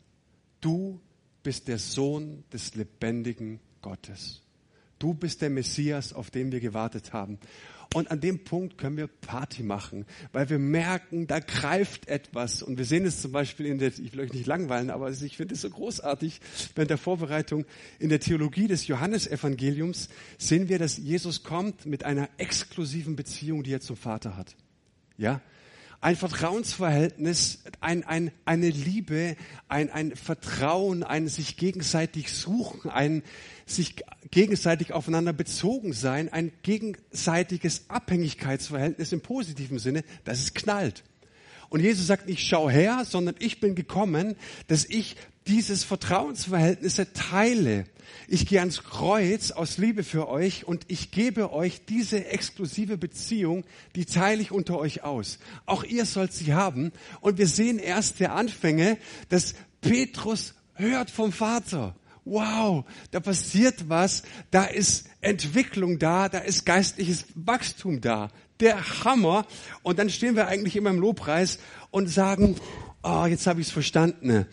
du 0.62 1.01
bist 1.44 1.68
der 1.68 1.80
Sohn 1.80 2.44
des 2.53 2.75
lebendigen 2.75 3.60
Gottes. 3.82 4.41
Du 5.01 5.15
bist 5.15 5.41
der 5.41 5.50
Messias, 5.50 6.13
auf 6.13 6.29
den 6.29 6.51
wir 6.51 6.60
gewartet 6.60 7.12
haben. 7.12 7.39
Und 7.93 8.10
an 8.10 8.22
dem 8.22 8.43
Punkt 8.43 8.77
können 8.77 8.96
wir 8.96 9.08
Party 9.08 9.63
machen, 9.63 10.05
weil 10.31 10.50
wir 10.50 10.60
merken, 10.60 11.27
da 11.27 11.39
greift 11.39 12.08
etwas. 12.08 12.63
Und 12.63 12.77
wir 12.77 12.86
sehen 12.86 13.05
es 13.05 13.22
zum 13.22 13.34
Beispiel 13.34 13.65
in 13.65 13.79
der, 13.79 13.89
ich 13.89 14.13
will 14.13 14.22
euch 14.22 14.31
nicht 14.31 14.46
langweilen, 14.46 14.89
aber 14.89 15.10
ich 15.10 15.36
finde 15.36 15.55
es 15.55 15.62
so 15.62 15.70
großartig, 15.70 16.39
während 16.75 16.89
der 16.89 16.98
Vorbereitung 16.98 17.65
in 18.00 18.10
der 18.10 18.22
Theologie 18.22 18.67
des 18.67 18.88
Johannesevangeliums 18.88 20.08
sehen 20.38 20.70
wir, 20.70 20.79
dass 20.79 20.98
Jesus 20.98 21.43
kommt 21.43 21.86
mit 21.86 22.05
einer 22.05 22.29
exklusiven 22.38 23.17
Beziehung, 23.17 23.63
die 23.63 23.74
er 23.74 23.81
zum 23.81 23.98
Vater 23.98 24.38
hat. 24.38 24.55
Ja? 25.17 25.41
Ein 26.01 26.15
Vertrauensverhältnis, 26.15 27.60
ein, 27.79 28.03
ein, 28.03 28.31
eine 28.43 28.70
Liebe, 28.70 29.36
ein, 29.67 29.91
ein 29.91 30.15
Vertrauen, 30.15 31.03
ein 31.03 31.27
sich 31.27 31.58
gegenseitig 31.58 32.31
suchen, 32.34 32.89
ein 32.89 33.22
sich 33.67 33.96
gegenseitig 34.31 34.93
aufeinander 34.93 35.31
bezogen 35.31 35.93
sein, 35.93 36.27
ein 36.34 36.51
gegenseitiges 36.63 37.86
Abhängigkeitsverhältnis 37.88 39.12
im 39.12 39.22
positiven 39.22 39.77
Sinne, 39.77 40.03
dass 40.24 40.39
es 40.39 40.55
knallt. 40.55 41.03
Und 41.70 41.79
Jesus 41.79 42.08
sagt 42.08 42.27
nicht, 42.27 42.46
schau 42.46 42.70
her, 42.70 43.03
sondern 43.05 43.36
ich 43.39 43.62
bin 43.62 43.75
gekommen, 43.75 44.36
dass 44.67 44.86
ich 44.86 45.15
dieses 45.48 45.83
Vertrauensverhältnis 45.83 47.01
teile. 47.13 47.86
Ich 48.27 48.45
gehe 48.45 48.60
ans 48.60 48.83
Kreuz 48.83 49.51
aus 49.51 49.77
Liebe 49.77 50.03
für 50.03 50.29
euch 50.29 50.67
und 50.67 50.86
ich 50.88 51.12
gebe 51.12 51.51
euch 51.51 51.86
diese 51.86 52.25
exklusive 52.25 52.98
Beziehung, 52.98 53.63
die 53.95 54.05
teile 54.05 54.41
ich 54.41 54.51
unter 54.51 54.77
euch 54.77 55.03
aus. 55.03 55.39
Auch 55.65 55.83
ihr 55.83 56.05
sollt 56.05 56.33
sie 56.33 56.53
haben. 56.53 56.91
Und 57.21 57.38
wir 57.38 57.48
sehen 57.48 57.79
erst 57.79 58.19
der 58.19 58.33
Anfänge, 58.36 58.98
dass 59.29 59.55
Petrus 59.81 60.53
hört 60.75 61.10
vom 61.10 61.31
Vater. 61.31 61.95
Wow, 62.24 62.86
da 63.10 63.19
passiert 63.19 63.89
was, 63.89 64.24
da 64.51 64.65
ist 64.65 65.10
Entwicklung 65.21 65.98
da, 65.98 66.29
da 66.29 66.38
ist 66.38 66.65
geistliches 66.65 67.25
Wachstum 67.33 68.00
da. 68.00 68.29
Der 68.60 69.03
Hammer. 69.03 69.48
Und 69.81 69.98
dann 69.98 70.12
stehen 70.12 70.36
wir 70.36 70.48
eigentlich 70.48 70.75
immer 70.75 70.91
im 70.91 71.00
Lobpreis 71.00 71.57
und 71.89 72.07
sagen, 72.07 72.55
oh, 73.01 73.25
jetzt 73.25 73.48
habe 73.48 73.60
ich 73.60 73.67
es 73.67 73.74
verstanden 73.74 74.45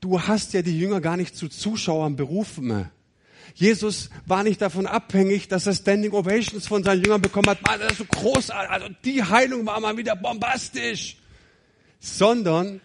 du 0.00 0.20
hast 0.20 0.52
ja 0.52 0.62
die 0.62 0.78
Jünger 0.78 1.00
gar 1.00 1.16
nicht 1.16 1.36
zu 1.36 1.48
Zuschauern 1.48 2.16
berufen. 2.16 2.90
Jesus 3.54 4.10
war 4.26 4.42
nicht 4.42 4.62
davon 4.62 4.86
abhängig, 4.86 5.48
dass 5.48 5.66
er 5.66 5.74
Standing 5.74 6.12
Ovations 6.12 6.66
von 6.66 6.82
seinen 6.82 7.02
Jüngern 7.02 7.20
bekommen 7.20 7.48
hat. 7.48 7.62
Man, 7.66 7.80
das 7.80 7.92
ist 7.92 7.98
so 7.98 8.04
großartig. 8.04 8.70
Also 8.70 8.88
die 9.04 9.22
Heilung 9.22 9.66
war 9.66 9.80
mal 9.80 9.96
wieder 9.96 10.16
bombastisch. 10.16 11.16
Sondern 11.98 12.80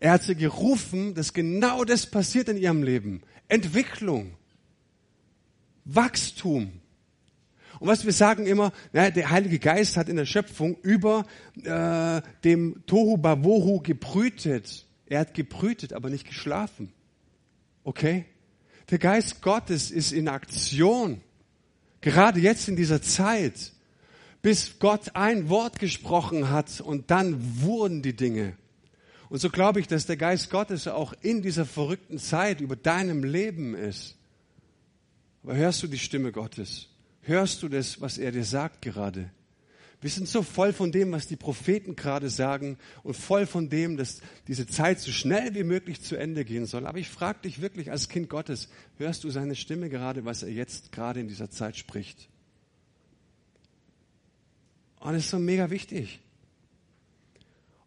er 0.00 0.12
hat 0.12 0.22
sie 0.24 0.34
gerufen, 0.34 1.14
dass 1.14 1.32
genau 1.32 1.84
das 1.84 2.06
passiert 2.06 2.48
in 2.48 2.56
ihrem 2.56 2.82
Leben. 2.82 3.22
Entwicklung. 3.48 4.34
Wachstum. 5.84 6.72
Und 7.80 7.88
was 7.88 8.04
wir 8.04 8.12
sagen 8.12 8.46
immer, 8.46 8.72
na, 8.92 9.10
der 9.10 9.30
Heilige 9.30 9.58
Geist 9.58 9.96
hat 9.96 10.08
in 10.08 10.16
der 10.16 10.26
Schöpfung 10.26 10.76
über 10.82 11.24
äh, 11.62 12.20
dem 12.44 12.82
Tohu 12.86 13.16
Bawohu 13.16 13.80
gebrütet. 13.80 14.87
Er 15.08 15.20
hat 15.20 15.34
gebrütet, 15.34 15.92
aber 15.92 16.10
nicht 16.10 16.26
geschlafen. 16.26 16.92
Okay? 17.82 18.26
Der 18.90 18.98
Geist 18.98 19.42
Gottes 19.42 19.90
ist 19.90 20.12
in 20.12 20.28
Aktion. 20.28 21.20
Gerade 22.00 22.40
jetzt 22.40 22.68
in 22.68 22.76
dieser 22.76 23.02
Zeit, 23.02 23.72
bis 24.42 24.78
Gott 24.78 25.16
ein 25.16 25.48
Wort 25.48 25.78
gesprochen 25.78 26.50
hat 26.50 26.80
und 26.80 27.10
dann 27.10 27.62
wurden 27.62 28.02
die 28.02 28.14
Dinge. 28.14 28.56
Und 29.30 29.40
so 29.40 29.50
glaube 29.50 29.80
ich, 29.80 29.86
dass 29.88 30.06
der 30.06 30.16
Geist 30.16 30.50
Gottes 30.50 30.86
auch 30.88 31.14
in 31.20 31.42
dieser 31.42 31.66
verrückten 31.66 32.18
Zeit 32.18 32.60
über 32.60 32.76
deinem 32.76 33.24
Leben 33.24 33.74
ist. 33.74 34.16
Aber 35.42 35.56
hörst 35.56 35.82
du 35.82 35.86
die 35.86 35.98
Stimme 35.98 36.32
Gottes? 36.32 36.88
Hörst 37.22 37.62
du 37.62 37.68
das, 37.68 38.00
was 38.00 38.18
er 38.18 38.32
dir 38.32 38.44
sagt 38.44 38.82
gerade? 38.82 39.30
Wir 40.00 40.10
sind 40.10 40.28
so 40.28 40.42
voll 40.42 40.72
von 40.72 40.92
dem, 40.92 41.10
was 41.10 41.26
die 41.26 41.36
Propheten 41.36 41.96
gerade 41.96 42.30
sagen 42.30 42.78
und 43.02 43.14
voll 43.14 43.46
von 43.46 43.68
dem, 43.68 43.96
dass 43.96 44.20
diese 44.46 44.66
Zeit 44.66 45.00
so 45.00 45.10
schnell 45.10 45.54
wie 45.56 45.64
möglich 45.64 46.02
zu 46.02 46.14
Ende 46.14 46.44
gehen 46.44 46.66
soll. 46.66 46.86
Aber 46.86 46.98
ich 46.98 47.08
frage 47.08 47.40
dich 47.42 47.60
wirklich 47.60 47.90
als 47.90 48.08
Kind 48.08 48.30
Gottes, 48.30 48.68
hörst 48.98 49.24
du 49.24 49.30
seine 49.30 49.56
Stimme 49.56 49.88
gerade, 49.88 50.24
was 50.24 50.44
er 50.44 50.50
jetzt 50.50 50.92
gerade 50.92 51.18
in 51.18 51.26
dieser 51.26 51.50
Zeit 51.50 51.76
spricht? 51.76 52.28
Und 55.00 55.14
das 55.14 55.24
ist 55.24 55.30
so 55.30 55.38
mega 55.40 55.70
wichtig. 55.70 56.20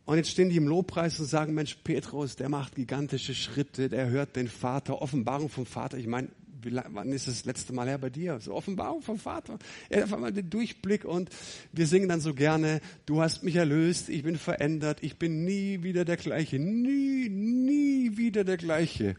Und 0.04 0.18
jetzt 0.18 0.32
stehen 0.32 0.50
die 0.50 0.58
im 0.58 0.68
Lobpreis 0.68 1.18
und 1.22 1.28
sagen, 1.28 1.54
Mensch, 1.54 1.76
Petrus, 1.84 2.36
der 2.36 2.50
macht 2.50 2.76
gigantische 2.76 3.34
Schritte, 3.34 3.88
der 3.88 4.10
hört 4.10 4.36
den 4.36 4.50
Vater, 4.50 5.02
Offenbarung 5.02 5.48
vom 5.48 5.66
Vater. 5.66 5.98
Ich 5.98 6.08
meine, 6.08 6.28
wie, 6.64 6.76
wann 6.90 7.12
ist 7.12 7.28
das 7.28 7.46
letzte 7.46 7.74
Mal 7.74 7.88
her 7.88 7.98
bei 7.98 8.10
dir? 8.10 8.40
So 8.40 8.54
Offenbarung 8.54 9.02
vom 9.02 9.18
Vater. 9.18 9.58
Er 9.90 9.98
hat 9.98 10.06
auf 10.06 10.14
einmal 10.14 10.32
den 10.32 10.50
Durchblick 10.50 11.06
und 11.06 11.30
wir 11.72 11.88
singen 11.88 12.10
dann 12.10 12.22
so 12.22 12.34
gerne, 12.34 12.82
du 13.06 13.22
hast 13.22 13.44
mich 13.44 13.56
erlöst, 13.56 14.10
ich 14.10 14.24
bin 14.24 14.38
verändert, 14.38 15.00
ich 15.02 15.18
bin 15.18 15.44
nie 15.46 15.84
wieder 15.84 16.06
der 16.06 16.18
gleiche, 16.18 16.60
nie, 16.60 17.30
nie 17.30 18.18
wieder 18.18 18.44
der 18.44 18.58
gleiche. 18.58 19.16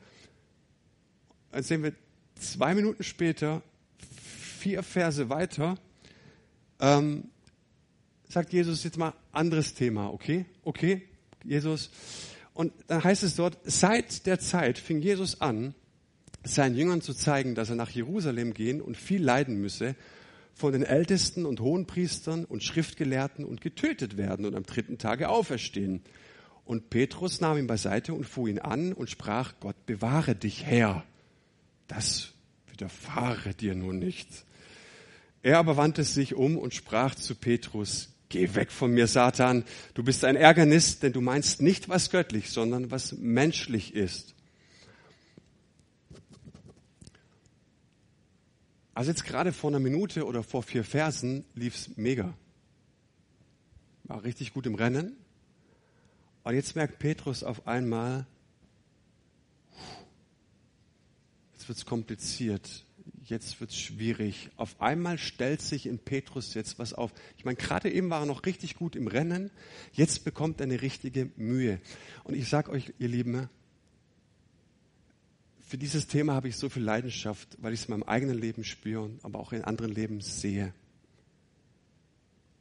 Dann 1.50 1.62
sehen 1.62 1.82
wir 1.82 1.92
zwei 2.34 2.74
Minuten 2.74 3.02
später, 3.02 3.62
vier 4.58 4.82
Verse 4.82 5.28
weiter, 5.28 5.76
ähm, 6.80 7.24
sagt 8.28 8.52
Jesus 8.52 8.84
jetzt 8.84 8.96
mal 8.96 9.12
anderes 9.32 9.74
Thema, 9.74 10.12
okay? 10.12 10.46
Okay, 10.64 11.02
Jesus. 11.44 11.90
Und 12.54 12.72
dann 12.86 13.02
heißt 13.02 13.22
es 13.22 13.36
dort, 13.36 13.58
seit 13.64 14.26
der 14.26 14.38
Zeit 14.38 14.78
fing 14.78 15.00
Jesus 15.00 15.40
an, 15.40 15.74
seinen 16.44 16.76
Jüngern 16.76 17.00
zu 17.00 17.14
zeigen, 17.14 17.54
dass 17.54 17.70
er 17.70 17.76
nach 17.76 17.90
Jerusalem 17.90 18.54
gehen 18.54 18.80
und 18.80 18.96
viel 18.96 19.22
leiden 19.22 19.60
müsse, 19.60 19.94
von 20.54 20.72
den 20.72 20.82
Ältesten 20.82 21.46
und 21.46 21.60
Hohenpriestern 21.60 22.44
und 22.44 22.62
Schriftgelehrten 22.62 23.44
und 23.44 23.60
getötet 23.60 24.16
werden 24.16 24.44
und 24.44 24.54
am 24.54 24.64
dritten 24.64 24.98
Tage 24.98 25.28
auferstehen. 25.28 26.02
Und 26.64 26.90
Petrus 26.90 27.40
nahm 27.40 27.58
ihn 27.58 27.66
beiseite 27.66 28.14
und 28.14 28.24
fuhr 28.24 28.48
ihn 28.48 28.58
an 28.58 28.92
und 28.92 29.10
sprach, 29.10 29.54
Gott 29.60 29.86
bewahre 29.86 30.34
dich, 30.34 30.64
Herr. 30.64 31.04
Das 31.88 32.32
widerfahre 32.68 33.54
dir 33.54 33.74
nun 33.74 33.98
nicht. 33.98 34.28
Er 35.42 35.58
aber 35.58 35.76
wandte 35.76 36.04
sich 36.04 36.34
um 36.34 36.56
und 36.56 36.74
sprach 36.74 37.14
zu 37.14 37.34
Petrus, 37.34 38.08
Geh 38.28 38.54
weg 38.54 38.70
von 38.72 38.92
mir, 38.92 39.08
Satan. 39.08 39.62
Du 39.92 40.02
bist 40.02 40.24
ein 40.24 40.36
Ärgernis, 40.36 41.00
denn 41.00 41.12
du 41.12 41.20
meinst 41.20 41.60
nicht, 41.60 41.90
was 41.90 42.08
göttlich, 42.08 42.50
sondern 42.50 42.90
was 42.90 43.12
menschlich 43.12 43.94
ist. 43.94 44.34
Also 48.94 49.10
jetzt 49.10 49.24
gerade 49.24 49.52
vor 49.52 49.70
einer 49.70 49.78
Minute 49.78 50.26
oder 50.26 50.42
vor 50.42 50.62
vier 50.62 50.84
Versen 50.84 51.44
lief 51.54 51.74
es 51.74 51.96
mega. 51.96 52.34
War 54.04 54.22
richtig 54.22 54.52
gut 54.52 54.66
im 54.66 54.74
Rennen. 54.74 55.16
Und 56.44 56.54
jetzt 56.54 56.76
merkt 56.76 56.98
Petrus 56.98 57.44
auf 57.44 57.66
einmal, 57.66 58.26
jetzt 61.52 61.68
wird 61.68 61.78
es 61.78 61.86
kompliziert, 61.86 62.84
jetzt 63.24 63.60
wird 63.60 63.70
es 63.70 63.78
schwierig. 63.78 64.50
Auf 64.56 64.80
einmal 64.80 65.18
stellt 65.18 65.62
sich 65.62 65.86
in 65.86 65.98
Petrus 65.98 66.54
jetzt 66.54 66.80
was 66.80 66.92
auf. 66.92 67.12
Ich 67.38 67.44
meine, 67.44 67.56
gerade 67.56 67.90
eben 67.90 68.10
war 68.10 68.20
er 68.20 68.26
noch 68.26 68.44
richtig 68.44 68.74
gut 68.74 68.96
im 68.96 69.06
Rennen, 69.06 69.50
jetzt 69.92 70.24
bekommt 70.24 70.60
er 70.60 70.64
eine 70.64 70.82
richtige 70.82 71.30
Mühe. 71.36 71.80
Und 72.24 72.34
ich 72.34 72.48
sage 72.48 72.72
euch, 72.72 72.92
ihr 72.98 73.08
Lieben, 73.08 73.48
für 75.72 75.78
dieses 75.78 76.06
Thema 76.06 76.34
habe 76.34 76.48
ich 76.48 76.58
so 76.58 76.68
viel 76.68 76.82
Leidenschaft, 76.82 77.56
weil 77.62 77.72
ich 77.72 77.80
es 77.80 77.86
in 77.86 77.92
meinem 77.92 78.02
eigenen 78.02 78.36
Leben 78.38 78.62
spüre, 78.62 79.08
aber 79.22 79.40
auch 79.40 79.54
in 79.54 79.64
anderen 79.64 79.90
Leben 79.90 80.20
sehe. 80.20 80.74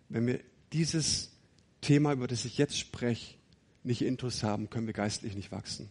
Wenn 0.07 0.27
wir 0.27 0.39
dieses 0.71 1.33
Thema, 1.81 2.13
über 2.13 2.27
das 2.27 2.45
ich 2.45 2.57
jetzt 2.57 2.79
spreche, 2.79 3.35
nicht 3.83 4.01
Intus 4.01 4.43
haben, 4.43 4.69
können 4.69 4.87
wir 4.87 4.93
geistlich 4.93 5.35
nicht 5.35 5.51
wachsen. 5.51 5.89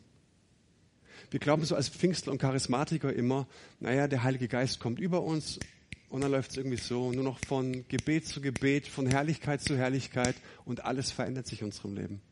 Wir 1.31 1.41
glauben 1.41 1.63
so 1.67 1.75
als 1.75 1.91
Pfingstler 1.91 2.33
und 2.33 2.39
Charismatiker 2.39 3.13
immer, 3.13 3.47
naja, 3.81 4.09
der 4.09 4.23
Heilige 4.23 4.49
Geist 4.49 4.81
kommt 4.81 4.99
über 4.99 5.23
uns 5.23 5.61
und 6.09 6.23
dann 6.23 6.31
läuft 6.31 6.53
es 6.53 6.57
irgendwie 6.57 6.79
so, 6.79 7.13
nur 7.13 7.25
noch 7.25 7.39
von 7.47 7.87
Gebet 7.89 8.29
zu 8.29 8.41
Gebet, 8.41 8.89
von 8.89 9.07
Herrlichkeit 9.07 9.61
zu 9.61 9.77
Herrlichkeit 9.77 10.37
und 10.65 10.87
alles 10.87 11.11
verändert 11.11 11.47
sich 11.47 11.61
in 11.61 11.67
unserem 11.67 11.97
Leben. 11.97 12.23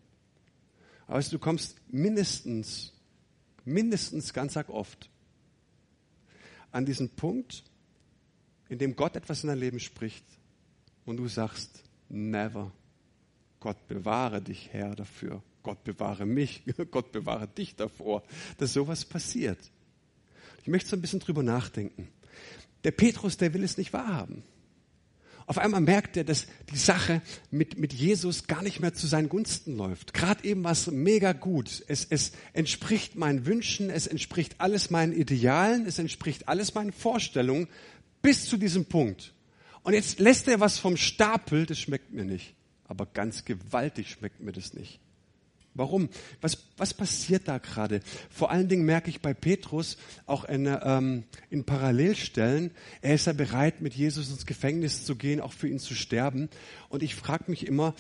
Aber 1.07 1.21
du 1.21 1.39
kommst 1.39 1.77
mindestens, 1.93 2.95
mindestens 3.69 4.33
ganz 4.33 4.57
arg 4.57 4.69
oft 4.69 5.11
an 6.71 6.85
diesen 6.85 7.11
Punkt, 7.11 7.65
in 8.69 8.79
dem 8.79 8.97
Gott 8.97 9.17
etwas 9.17 9.43
in 9.43 9.49
dein 9.49 9.59
Leben 9.59 9.81
spricht 9.81 10.25
und 11.07 11.17
du 11.17 11.29
sagst, 11.29 11.83
never. 12.09 12.73
Gott 13.61 13.89
bewahre 13.89 14.41
dich, 14.41 14.69
Herr, 14.73 14.95
dafür. 14.95 15.43
Gott 15.63 15.83
bewahre 15.85 16.27
mich, 16.27 16.63
Gott 16.91 17.13
bewahre 17.13 17.49
dich 17.49 17.77
davor, 17.77 18.23
dass 18.59 18.73
sowas 18.73 19.05
passiert. 19.05 19.59
Ich 20.63 20.69
möchte 20.69 20.91
so 20.91 20.97
ein 20.97 21.01
bisschen 21.01 21.21
drüber 21.21 21.43
nachdenken. 21.43 22.09
Der 22.85 22.91
Petrus, 22.93 23.37
der 23.37 23.55
will 23.55 23.65
es 23.65 23.77
nicht 23.77 23.93
wahrhaben. 23.93 24.43
Auf 25.49 25.57
einmal 25.57 25.81
merkt 25.81 26.19
er, 26.19 26.25
dass 26.25 26.47
die 26.71 26.77
Sache 26.77 27.23
mit, 27.51 27.79
mit 27.79 27.95
Jesus 27.95 28.49
gar 28.49 28.63
nicht 28.63 28.81
mehr 28.81 28.93
zu 28.93 29.07
seinen 29.07 29.31
Gunsten 29.31 29.79
läuft. 29.79 30.13
Gerade 30.13 30.45
eben 30.45 30.63
war 30.63 30.73
es 30.73 30.89
mega 30.89 31.33
gut. 31.33 31.83
Es, 31.89 32.05
es 32.05 32.33
entspricht 32.53 33.17
meinen 33.17 33.47
Wünschen, 33.47 33.89
es 33.89 34.07
entspricht 34.07 34.57
alles 34.59 34.91
meinen 34.91 35.15
Idealen, 35.15 35.87
es 35.87 35.99
entspricht 35.99 36.49
alles 36.49 36.75
meinen 36.75 36.93
Vorstellungen 36.93 37.67
bis 38.21 38.45
zu 38.45 38.59
diesem 38.59 38.85
Punkt. 38.85 39.33
Und 39.85 39.95
jetzt 39.95 40.19
lässt 40.19 40.49
er 40.49 40.61
was 40.61 40.79
vom 40.79 40.99
Stapel, 40.99 41.65
das 41.65 41.79
schmeckt 41.79 42.13
mir 42.13 42.27
nicht. 42.27 42.55
Aber 42.85 43.07
ganz 43.07 43.47
gewaltig 43.47 44.11
schmeckt 44.11 44.41
mir 44.41 44.53
das 44.53 44.75
nicht. 44.75 45.01
Warum? 45.79 46.09
Was, 46.41 46.59
was 46.77 46.93
passiert 46.93 47.47
da 47.47 47.59
gerade? 47.59 48.01
Vor 48.31 48.51
allen 48.51 48.69
Dingen 48.69 48.85
merke 48.85 49.11
ich 49.11 49.21
bei 49.21 49.33
Petrus 49.33 49.97
auch 50.27 50.45
in, 50.45 50.67
ähm, 50.67 51.23
in 51.51 51.65
Parallelstellen, 51.65 52.73
er 53.01 53.15
ist 53.15 53.27
ja 53.27 53.33
bereit, 53.33 53.81
mit 53.81 53.95
Jesus 53.95 54.31
ins 54.31 54.45
Gefängnis 54.45 55.05
zu 55.05 55.15
gehen, 55.15 55.41
auch 55.41 55.53
für 55.53 55.69
ihn 55.69 55.79
zu 55.79 55.95
sterben. 55.95 56.49
Und 56.89 57.03
ich 57.03 57.15
frage 57.15 57.45
mich 57.47 57.67
immer, 57.67 57.95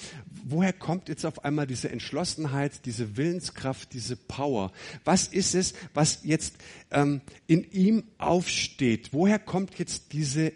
woher 0.44 0.73
kommt 0.73 1.08
jetzt 1.08 1.25
auf 1.25 1.44
einmal 1.44 1.66
diese 1.68 1.88
Entschlossenheit, 1.88 2.85
diese 2.85 3.16
Willenskraft, 3.16 3.92
diese 3.92 4.16
Power? 4.16 4.73
Was 5.04 5.28
ist 5.28 5.54
es, 5.54 5.75
was 5.94 6.20
jetzt 6.25 6.56
ähm, 6.90 7.20
in 7.47 7.62
ihm 7.70 8.02
aufsteht? 8.18 9.12
Woher 9.12 9.38
kommt 9.38 9.78
jetzt 9.78 10.12
diese 10.12 10.52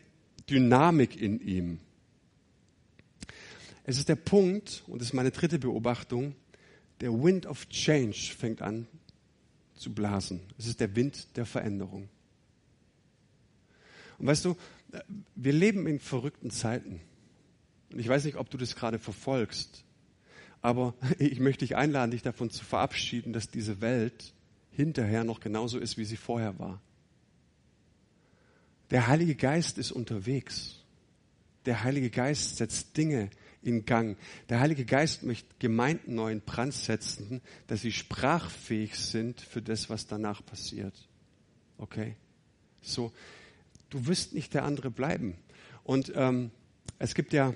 Dynamik 0.51 1.21
in 1.21 1.41
ihm? 1.41 1.79
Es 3.85 3.99
ist 3.99 4.09
der 4.09 4.17
Punkt, 4.17 4.85
und 4.87 5.01
das 5.01 5.09
ist 5.09 5.15
meine 5.15 5.33
dritte 5.33 5.59
Beobachtung, 5.59 6.35
der 7.03 7.13
Wind 7.13 7.47
of 7.47 7.69
Change 7.69 8.33
fängt 8.39 8.63
an 8.63 8.87
zu 9.75 9.93
blasen. 9.93 10.41
Es 10.57 10.69
ist 10.69 10.79
der 10.79 10.95
Wind 10.95 11.37
der 11.37 11.45
Veränderung. 11.45 12.09
Und 14.19 14.27
weißt 14.29 14.45
du, 14.45 14.57
wir 15.35 15.53
leben 15.53 15.89
in 15.89 15.99
verrückten 15.99 16.51
Zeiten. 16.51 17.01
Und 17.91 17.99
ich 17.99 18.07
weiß 18.07 18.25
nicht, 18.25 18.37
ob 18.37 18.51
du 18.51 18.57
das 18.57 18.77
gerade 18.77 19.01
verfolgst, 19.01 19.85
aber 20.61 20.95
ich 21.19 21.41
möchte 21.41 21.65
dich 21.65 21.75
einladen, 21.75 22.13
dich 22.13 22.23
davon 22.23 22.51
zu 22.51 22.65
verabschieden, 22.65 23.33
dass 23.33 23.49
diese 23.49 23.81
Welt 23.81 24.33
hinterher 24.71 25.25
noch 25.25 25.41
genauso 25.41 25.81
ist, 25.81 25.99
wie 25.99 26.05
sie 26.05 26.17
vorher 26.17 26.61
war. 26.61 26.81
Der 28.93 29.09
Heilige 29.09 29.35
Geist 29.35 29.77
ist 29.77 29.91
unterwegs. 29.91 30.79
Der 31.67 31.83
Heilige 31.83 32.11
Geist 32.11 32.59
setzt 32.59 32.97
Dinge 32.97 33.29
in 33.63 33.85
Gang. 33.85 34.17
Der 34.49 34.61
Heilige 34.61 34.85
Geist 34.85 35.23
möchte 35.23 35.49
Gemeinden 35.59 36.15
neu 36.15 36.33
in 36.33 36.41
Brand 36.41 36.75
setzen, 36.75 37.41
dass 37.67 37.83
sie 37.83 37.93
sprachfähig 37.93 38.97
sind 38.97 39.41
für 39.41 39.63
das, 39.63 39.89
was 39.91 40.07
danach 40.07 40.45
passiert. 40.45 41.09
Okay? 41.79 42.17
So, 42.81 43.13
du 43.91 44.07
wirst 44.07 44.35
nicht 44.35 44.55
der 44.55 44.65
andere 44.65 44.91
bleiben. 44.91 45.37
Und 45.85 46.13
ähm, 46.15 46.51
es 46.99 47.15
gibt 47.15 47.33
ja 47.33 47.55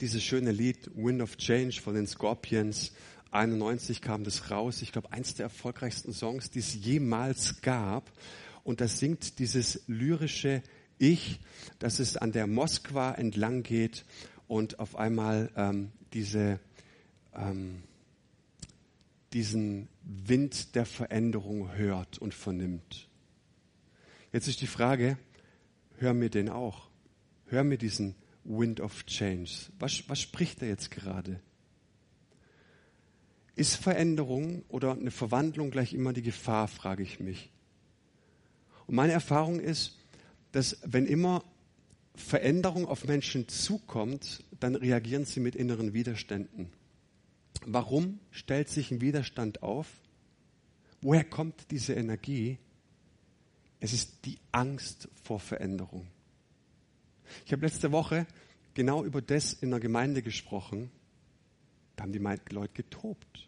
dieses 0.00 0.22
schöne 0.22 0.52
Lied 0.52 0.90
Wind 0.94 1.22
of 1.22 1.36
Change 1.36 1.80
von 1.80 1.94
den 1.94 2.06
Scorpions. 2.06 2.92
91 3.30 4.00
kam 4.00 4.24
das 4.24 4.50
raus. 4.50 4.82
Ich 4.82 4.92
glaube, 4.92 5.12
eins 5.12 5.34
der 5.34 5.44
erfolgreichsten 5.44 6.12
Songs, 6.12 6.50
die 6.50 6.60
es 6.60 6.74
jemals 6.74 7.60
gab. 7.60 8.10
Und 8.64 8.80
das 8.80 8.98
singt 8.98 9.38
dieses 9.38 9.82
lyrische 9.86 10.62
Ich, 10.98 11.40
dass 11.78 12.00
es 12.00 12.16
an 12.16 12.32
der 12.32 12.46
Moskwa 12.46 13.12
entlang 13.12 13.62
geht 13.62 14.04
und 14.48 14.80
auf 14.80 14.96
einmal 14.96 15.52
ähm, 15.54 15.92
diese, 16.12 16.58
ähm, 17.34 17.82
diesen 19.32 19.88
Wind 20.02 20.74
der 20.74 20.86
Veränderung 20.86 21.72
hört 21.74 22.18
und 22.18 22.34
vernimmt. 22.34 23.08
Jetzt 24.32 24.48
ist 24.48 24.60
die 24.60 24.66
Frage, 24.66 25.18
hör 25.98 26.14
mir 26.14 26.30
den 26.30 26.48
auch. 26.48 26.88
Hör 27.46 27.62
mir 27.64 27.78
diesen 27.78 28.14
Wind 28.44 28.80
of 28.80 29.04
Change. 29.06 29.50
Was, 29.78 30.08
was 30.08 30.20
spricht 30.20 30.62
er 30.62 30.68
jetzt 30.68 30.90
gerade? 30.90 31.40
Ist 33.54 33.76
Veränderung 33.76 34.64
oder 34.68 34.92
eine 34.92 35.10
Verwandlung 35.10 35.70
gleich 35.70 35.92
immer 35.92 36.12
die 36.12 36.22
Gefahr, 36.22 36.68
frage 36.68 37.02
ich 37.02 37.20
mich. 37.20 37.50
Und 38.86 38.94
meine 38.94 39.12
Erfahrung 39.12 39.60
ist, 39.60 39.98
dass 40.52 40.78
wenn 40.84 41.06
immer 41.06 41.44
Veränderung 42.18 42.86
auf 42.86 43.04
Menschen 43.04 43.48
zukommt, 43.48 44.44
dann 44.60 44.74
reagieren 44.74 45.24
sie 45.24 45.40
mit 45.40 45.54
inneren 45.54 45.94
Widerständen. 45.94 46.70
Warum 47.64 48.20
stellt 48.30 48.68
sich 48.68 48.90
ein 48.90 49.00
Widerstand 49.00 49.62
auf? 49.62 49.86
Woher 51.00 51.24
kommt 51.24 51.70
diese 51.70 51.94
Energie? 51.94 52.58
Es 53.80 53.92
ist 53.92 54.24
die 54.24 54.38
Angst 54.52 55.08
vor 55.22 55.38
Veränderung. 55.38 56.08
Ich 57.46 57.52
habe 57.52 57.64
letzte 57.64 57.92
Woche 57.92 58.26
genau 58.74 59.04
über 59.04 59.22
das 59.22 59.52
in 59.52 59.70
der 59.70 59.80
Gemeinde 59.80 60.22
gesprochen. 60.22 60.90
Da 61.96 62.02
haben 62.02 62.12
die 62.12 62.18
Leute 62.18 62.74
getobt. 62.74 63.47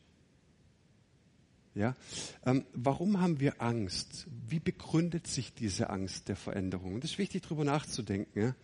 Ja? 1.80 1.96
Ähm, 2.44 2.66
warum 2.74 3.20
haben 3.20 3.40
wir 3.40 3.60
Angst? 3.62 4.26
Wie 4.46 4.60
begründet 4.60 5.26
sich 5.26 5.54
diese 5.54 5.88
Angst 5.90 6.28
der 6.28 6.36
Veränderung? 6.36 6.94
Und 6.94 7.04
es 7.04 7.12
ist 7.12 7.18
wichtig, 7.18 7.42
darüber 7.42 7.64
nachzudenken. 7.64 8.38
Ja? 8.38 8.54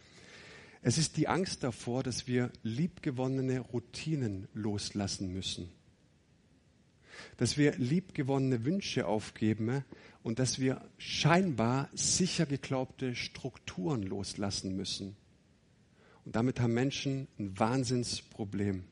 Es 0.83 0.99
ist 0.99 1.17
die 1.17 1.27
Angst 1.27 1.65
davor, 1.65 2.03
dass 2.03 2.27
wir 2.27 2.53
liebgewonnene 2.63 3.61
Routinen 3.61 4.47
loslassen 4.53 5.33
müssen. 5.33 5.71
Dass 7.39 7.57
wir 7.57 7.73
liebgewonnene 7.79 8.67
Wünsche 8.67 9.07
aufgeben 9.07 9.83
und 10.23 10.39
dass 10.39 10.59
wir 10.59 10.87
scheinbar 10.99 11.89
sicher 11.95 12.45
geglaubte 12.45 13.15
Strukturen 13.15 14.03
loslassen 14.03 14.77
müssen. 14.77 15.17
Und 16.27 16.37
damit 16.37 16.61
haben 16.61 16.75
Menschen 16.75 17.29
ein 17.39 17.59
Wahnsinnsproblem. 17.59 18.85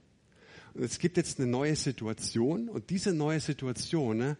Und 0.74 0.82
es 0.82 0.98
gibt 0.98 1.16
jetzt 1.16 1.38
eine 1.38 1.48
neue 1.48 1.76
Situation 1.76 2.68
und 2.68 2.90
diese 2.90 3.14
neue 3.14 3.40
Situation, 3.40 4.16
ne, 4.16 4.36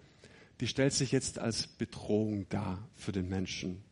die 0.60 0.66
stellt 0.66 0.92
sich 0.92 1.12
jetzt 1.12 1.38
als 1.38 1.66
Bedrohung 1.66 2.46
dar 2.48 2.88
für 2.96 3.12
den 3.12 3.28
Menschen. 3.28 3.82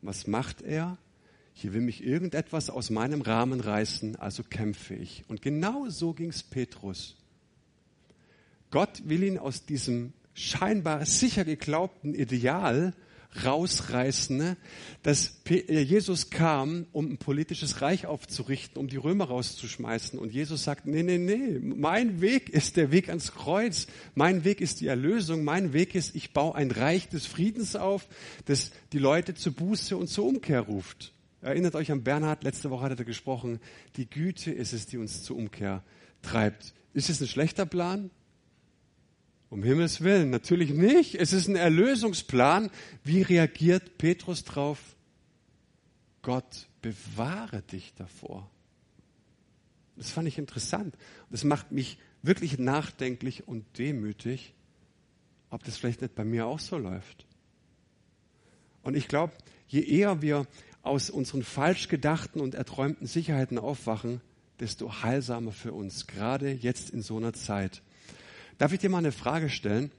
Und 0.00 0.08
was 0.08 0.26
macht 0.26 0.62
er? 0.62 0.98
Hier 1.52 1.74
will 1.74 1.82
mich 1.82 2.02
irgendetwas 2.02 2.70
aus 2.70 2.90
meinem 2.90 3.20
Rahmen 3.20 3.60
reißen, 3.60 4.16
also 4.16 4.42
kämpfe 4.42 4.94
ich. 4.94 5.24
Und 5.28 5.42
genau 5.42 5.88
so 5.88 6.14
ging 6.14 6.30
es 6.30 6.42
Petrus. 6.42 7.16
Gott 8.70 9.02
will 9.04 9.22
ihn 9.22 9.38
aus 9.38 9.66
diesem 9.66 10.12
scheinbar 10.32 11.04
sicher 11.04 11.44
geglaubten 11.44 12.14
Ideal 12.14 12.94
rausreißen, 13.44 14.36
ne? 14.36 14.56
dass 15.02 15.42
äh, 15.48 15.80
Jesus 15.80 16.30
kam, 16.30 16.86
um 16.92 17.12
ein 17.12 17.18
politisches 17.18 17.80
Reich 17.80 18.06
aufzurichten, 18.06 18.78
um 18.78 18.88
die 18.88 18.96
Römer 18.96 19.26
rauszuschmeißen. 19.26 20.18
Und 20.18 20.32
Jesus 20.32 20.64
sagt, 20.64 20.86
nee, 20.86 21.02
nee, 21.02 21.18
nee, 21.18 21.58
mein 21.60 22.20
Weg 22.20 22.48
ist 22.50 22.76
der 22.76 22.90
Weg 22.90 23.08
ans 23.08 23.32
Kreuz. 23.32 23.86
Mein 24.14 24.44
Weg 24.44 24.60
ist 24.60 24.80
die 24.80 24.88
Erlösung. 24.88 25.44
Mein 25.44 25.72
Weg 25.72 25.94
ist, 25.94 26.14
ich 26.14 26.32
baue 26.32 26.54
ein 26.54 26.70
Reich 26.70 27.08
des 27.08 27.26
Friedens 27.26 27.76
auf, 27.76 28.08
das 28.46 28.72
die 28.92 28.98
Leute 28.98 29.34
zur 29.34 29.52
Buße 29.52 29.96
und 29.96 30.08
zur 30.08 30.26
Umkehr 30.26 30.60
ruft. 30.60 31.12
Erinnert 31.42 31.74
euch 31.74 31.90
an 31.90 32.02
Bernhard, 32.02 32.44
letzte 32.44 32.70
Woche 32.70 32.84
hat 32.84 32.98
er 32.98 33.04
gesprochen, 33.04 33.60
die 33.96 34.08
Güte 34.08 34.50
ist 34.50 34.74
es, 34.74 34.86
die 34.86 34.98
uns 34.98 35.22
zur 35.22 35.36
Umkehr 35.36 35.82
treibt. 36.20 36.74
Ist 36.92 37.08
es 37.08 37.20
ein 37.20 37.28
schlechter 37.28 37.64
Plan? 37.64 38.10
Um 39.50 39.64
Himmels 39.64 40.00
Willen, 40.00 40.30
natürlich 40.30 40.70
nicht. 40.70 41.16
Es 41.16 41.32
ist 41.32 41.48
ein 41.48 41.56
Erlösungsplan. 41.56 42.70
Wie 43.02 43.22
reagiert 43.22 43.98
Petrus 43.98 44.44
drauf? 44.44 44.78
Gott 46.22 46.68
bewahre 46.82 47.62
dich 47.62 47.92
davor. 47.94 48.48
Das 49.96 50.10
fand 50.12 50.28
ich 50.28 50.38
interessant. 50.38 50.96
Das 51.30 51.42
macht 51.42 51.72
mich 51.72 51.98
wirklich 52.22 52.58
nachdenklich 52.58 53.48
und 53.48 53.64
demütig, 53.76 54.54
ob 55.50 55.64
das 55.64 55.76
vielleicht 55.76 56.00
nicht 56.00 56.14
bei 56.14 56.24
mir 56.24 56.46
auch 56.46 56.60
so 56.60 56.78
läuft. 56.78 57.26
Und 58.82 58.96
ich 58.96 59.08
glaube, 59.08 59.32
je 59.66 59.82
eher 59.82 60.22
wir 60.22 60.46
aus 60.82 61.10
unseren 61.10 61.42
falsch 61.42 61.88
gedachten 61.88 62.40
und 62.40 62.54
erträumten 62.54 63.08
Sicherheiten 63.08 63.58
aufwachen, 63.58 64.20
desto 64.60 65.02
heilsamer 65.02 65.52
für 65.52 65.72
uns, 65.72 66.06
gerade 66.06 66.52
jetzt 66.52 66.90
in 66.90 67.02
so 67.02 67.16
einer 67.16 67.32
Zeit. 67.32 67.82
Darf 68.60 68.74
ich 68.74 68.78
dir 68.78 68.90
mal 68.90 68.98
eine 68.98 69.10
Frage 69.10 69.48
stellen? 69.48 69.90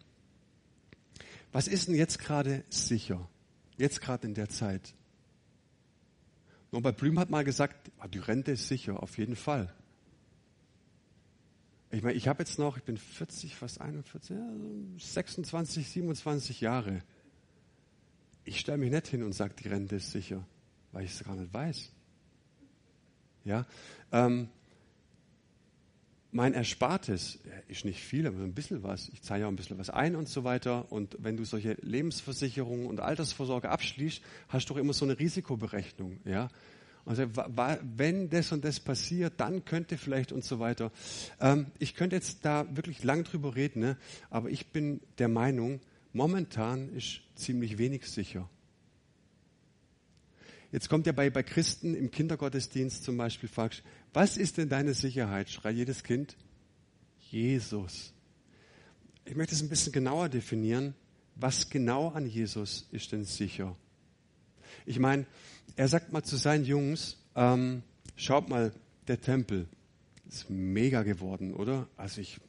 Was 1.52 1.68
ist 1.68 1.88
denn 1.88 1.96
jetzt 1.96 2.20
gerade 2.20 2.64
sicher? 2.70 3.28
Jetzt 3.76 4.02
gerade 4.02 4.28
in 4.28 4.36
der 4.36 4.50
Zeit? 4.50 4.94
Norbert 6.72 6.98
Blüm 6.98 7.18
hat 7.18 7.32
mal 7.32 7.44
gesagt, 7.44 7.92
ah, 7.98 8.08
die 8.08 8.20
Rente 8.20 8.52
ist 8.52 8.68
sicher, 8.68 9.02
auf 9.02 9.18
jeden 9.18 9.36
Fall. 9.36 9.74
Ich 11.90 12.04
meine, 12.04 12.14
ich 12.14 12.28
habe 12.28 12.44
jetzt 12.44 12.60
noch, 12.60 12.78
ich 12.78 12.84
bin 12.84 12.98
40, 12.98 13.56
fast 13.56 13.82
41, 13.82 14.38
26, 15.00 15.90
27 15.90 16.62
Jahre. 16.62 17.02
Ich 18.44 18.60
stelle 18.60 18.78
mich 18.78 18.92
nicht 18.92 19.08
hin 19.08 19.24
und 19.24 19.34
sage, 19.34 19.56
die 19.56 19.70
Rente 19.70 19.96
ist 19.96 20.12
sicher, 20.12 20.46
weil 20.92 21.06
ich 21.06 21.14
es 21.14 21.24
gar 21.24 21.36
nicht 21.36 21.52
weiß. 21.52 21.92
Ja, 23.44 23.66
ähm, 24.12 24.50
mein 26.32 26.54
Erspartes 26.54 27.40
ist 27.68 27.84
nicht 27.84 28.00
viel, 28.02 28.26
aber 28.26 28.40
ein 28.40 28.54
bisschen 28.54 28.84
was. 28.84 29.10
Ich 29.10 29.22
zahle 29.22 29.42
ja 29.42 29.48
ein 29.48 29.56
bisschen 29.56 29.78
was 29.78 29.90
ein 29.90 30.16
und 30.16 30.30
so 30.30 30.44
weiter. 30.44 30.92
Und 30.92 31.18
wenn 31.20 31.36
du 31.36 31.44
solche 31.44 31.78
Lebensversicherungen 31.82 32.88
und 32.88 33.02
Altersvorsorge 33.02 33.70
abschließt, 33.70 34.22
hast 34.48 34.70
du 34.70 34.74
doch 34.74 34.80
immer 34.80 34.94
so 34.94 35.06
eine 35.06 35.20
Risikoberechnung. 35.20 36.20
Ja? 36.24 36.50
Also 37.06 37.26
wenn 37.98 38.30
das 38.30 38.52
und 38.52 38.64
das 38.64 38.80
passiert, 38.80 39.34
dann 39.38 39.66
könnte 39.66 39.98
vielleicht 39.98 40.32
und 40.32 40.46
so 40.46 40.60
weiter. 40.60 40.92
Ähm, 41.40 41.68
ich 41.80 41.96
könnte 41.96 42.16
jetzt 42.16 42.46
da 42.46 42.66
wirklich 42.76 43.04
lang 43.04 43.24
drüber 43.24 43.56
reden, 43.56 43.82
ne? 43.82 43.98
aber 44.30 44.50
ich 44.50 44.68
bin 44.68 45.02
der 45.18 45.28
Meinung, 45.28 45.82
momentan 46.14 46.90
ist 46.90 47.22
ziemlich 47.36 47.78
wenig 47.78 48.06
sicher. 48.06 48.50
Jetzt 50.72 50.88
kommt 50.88 51.06
ja 51.06 51.12
bei, 51.12 51.30
bei 51.30 51.44
Christen 51.44 51.96
im 51.96 52.12
Kindergottesdienst 52.12 53.04
zum 53.04 53.18
Beispiel, 53.18 53.50
fragst, 53.50 53.84
was 54.14 54.38
ist 54.38 54.58
denn 54.58 54.70
deine 54.70 54.94
Sicherheit? 54.94 55.50
Schreit 55.50 55.76
jedes 55.76 56.04
Kind. 56.04 56.36
Jesus. 57.30 58.14
Ich 59.26 59.36
möchte 59.36 59.56
es 59.56 59.62
ein 59.62 59.70
bisschen 59.70 59.94
genauer 59.94 60.30
definieren. 60.30 60.96
Was 61.36 61.70
genau 61.70 62.10
an 62.10 62.26
Jesus 62.26 62.88
ist 62.92 63.12
denn 63.12 63.24
sicher? 63.24 63.76
Ich 64.86 65.00
meine, 65.00 65.26
er 65.76 65.88
sagt 65.88 66.12
mal 66.12 66.24
zu 66.24 66.36
seinen 66.36 66.66
Jungs, 66.66 67.18
ähm, 67.36 67.84
schaut 68.16 68.50
mal, 68.50 68.74
der 69.08 69.22
Tempel 69.22 69.68
ist 70.28 70.50
mega 70.50 71.04
geworden, 71.04 71.54
oder? 71.54 71.88
Also 71.98 72.22
ich 72.22 72.40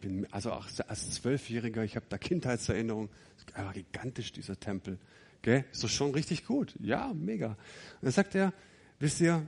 bin, 0.00 0.26
also 0.32 0.52
auch 0.52 0.66
als 0.86 1.10
Zwölfjähriger, 1.10 1.84
ich 1.84 1.96
habe 1.96 2.06
da 2.08 2.18
Kindheitserinnerungen, 2.18 3.10
einfach 3.54 3.74
gigantisch 3.74 4.32
dieser 4.32 4.58
Tempel. 4.58 4.98
Gell? 5.42 5.64
Ist 5.72 5.82
doch 5.82 5.88
schon 5.88 6.12
richtig 6.12 6.44
gut. 6.46 6.74
Ja, 6.80 7.12
mega. 7.14 7.48
Und 7.48 7.56
dann 8.02 8.12
sagt 8.12 8.34
er, 8.34 8.52
wisst 8.98 9.20
ihr, 9.20 9.46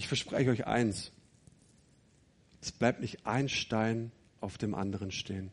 ich 0.00 0.08
verspreche 0.08 0.48
euch 0.48 0.66
eins. 0.66 1.12
Es 2.62 2.72
bleibt 2.72 3.02
nicht 3.02 3.26
ein 3.26 3.50
Stein 3.50 4.12
auf 4.40 4.56
dem 4.56 4.74
anderen 4.74 5.10
stehen. 5.10 5.52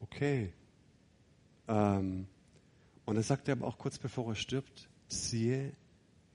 Okay. 0.00 0.52
Ähm, 1.68 2.26
und 3.06 3.14
dann 3.14 3.24
sagt 3.24 3.48
er 3.48 3.52
aber 3.52 3.66
auch 3.66 3.78
kurz 3.78 3.96
bevor 3.96 4.28
er 4.28 4.34
stirbt, 4.34 4.90
siehe, 5.08 5.72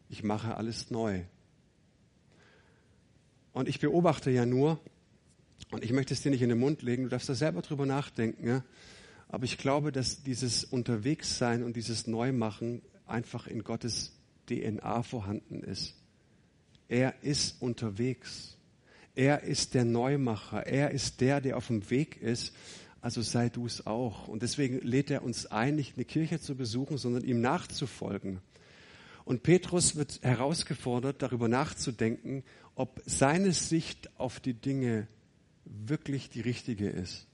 ich 0.10 0.24
mache 0.24 0.56
alles 0.56 0.90
neu. 0.90 1.22
Und 3.54 3.70
ich 3.70 3.80
beobachte 3.80 4.32
ja 4.32 4.48
nur, 4.48 4.80
und 5.70 5.84
ich 5.84 5.94
möchte 5.94 6.16
es 6.16 6.24
dir 6.24 6.32
nicht 6.32 6.42
in 6.42 6.50
den 6.50 6.60
Mund 6.60 6.82
legen, 6.82 7.04
du 7.04 7.10
darfst 7.10 7.30
da 7.30 7.36
selber 7.36 7.62
drüber 7.62 7.86
nachdenken. 7.86 8.48
Ja? 8.48 8.64
Aber 9.30 9.44
ich 9.44 9.60
glaube, 9.60 9.92
dass 9.92 10.24
dieses 10.24 10.64
Unterwegssein 10.64 11.62
und 11.62 11.76
dieses 11.76 12.08
Neumachen 12.08 12.82
einfach 13.12 13.48
in 13.48 13.64
Gottes 13.64 14.14
DNA 14.48 15.04
vorhanden 15.04 15.64
ist. 15.64 15.96
Er 16.88 17.14
ist 17.24 17.62
unterwegs. 17.62 18.58
Er 19.16 19.44
ist 19.44 19.74
der 19.74 19.86
Neumacher. 19.86 20.66
Er 20.66 20.92
ist 20.92 21.22
der, 21.22 21.42
der 21.42 21.58
auf 21.58 21.68
dem 21.68 21.90
Weg 21.90 22.22
ist. 22.22 22.54
Also 23.02 23.22
sei 23.22 23.50
du 23.50 23.66
es 23.66 23.88
auch. 23.88 24.28
Und 24.28 24.44
deswegen 24.44 24.80
lädt 24.82 25.10
er 25.10 25.24
uns 25.24 25.46
ein, 25.46 25.76
nicht 25.76 25.96
eine 25.96 26.06
Kirche 26.06 26.40
zu 26.40 26.56
besuchen, 26.56 26.98
sondern 26.98 27.24
ihm 27.24 27.42
nachzufolgen. 27.42 28.42
Und 29.26 29.44
Petrus 29.44 29.96
wird 29.96 30.22
herausgefordert, 30.24 31.22
darüber 31.22 31.48
nachzudenken, 31.48 32.44
ob 32.76 33.02
seine 33.06 33.54
Sicht 33.54 34.10
auf 34.20 34.40
die 34.40 34.54
Dinge 34.54 35.08
wirklich 35.66 36.30
die 36.30 36.42
richtige 36.42 36.90
ist. 36.90 37.28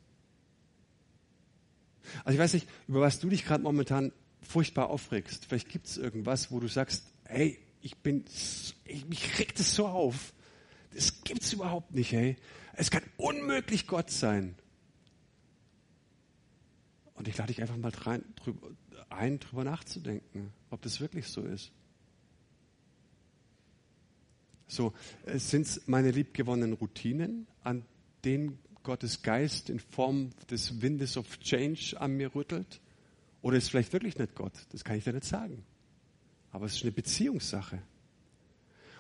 Also 2.24 2.36
ich 2.36 2.40
weiß 2.42 2.54
nicht, 2.54 2.68
über 2.88 3.02
was 3.02 3.20
du 3.20 3.30
dich 3.30 3.46
gerade 3.46 3.64
momentan 3.64 4.12
furchtbar 4.48 4.90
aufregst. 4.90 5.46
Vielleicht 5.46 5.70
gibt 5.70 5.88
es 5.88 5.98
irgendwas, 5.98 6.52
wo 6.52 6.60
du 6.60 6.68
sagst, 6.68 7.04
hey, 7.26 7.60
ich 7.82 7.98
bin, 7.98 8.26
ich, 8.86 9.06
mich 9.08 9.40
regt 9.40 9.60
es 9.60 9.76
so 9.76 9.88
auf. 9.88 10.34
Das 10.94 11.24
gibt 11.24 11.44
es 11.44 11.54
überhaupt 11.54 11.94
nicht, 11.94 12.12
hey. 12.12 12.38
Es 12.74 12.90
kann 12.92 13.04
unmöglich 13.18 13.88
Gott 13.88 14.10
sein. 14.10 14.56
Und 17.14 17.28
ich 17.28 17.38
lade 17.38 17.48
dich 17.54 17.62
einfach 17.62 17.78
mal 17.78 17.92
rein, 17.92 18.24
drüber, 18.36 18.70
ein, 19.10 19.40
drüber 19.40 19.64
nachzudenken, 19.64 20.54
ob 20.70 20.82
das 20.82 21.02
wirklich 21.02 21.28
so 21.28 21.42
ist. 21.42 21.72
So, 24.68 24.94
sind 25.26 25.66
es 25.66 25.88
meine 25.88 26.12
liebgewonnenen 26.12 26.74
Routinen, 26.74 27.48
an 27.64 27.86
den 28.26 28.60
Gottes 28.84 29.22
Geist 29.22 29.70
in 29.70 29.80
Form 29.80 30.32
des 30.50 30.82
Windes 30.82 31.18
of 31.18 31.40
Change 31.40 32.00
an 32.00 32.18
mir 32.18 32.36
rüttelt? 32.36 32.82
Oder 33.42 33.58
ist 33.58 33.70
vielleicht 33.70 33.94
wirklich 33.94 34.18
nicht 34.18 34.36
Gott? 34.36 34.54
Das 34.72 34.84
kann 34.84 34.98
ich 34.98 35.04
dir 35.04 35.14
nicht 35.14 35.26
sagen. 35.26 35.64
Aber 36.52 36.66
es 36.66 36.76
ist 36.76 36.84
eine 36.84 36.92
Beziehungssache. 36.92 37.82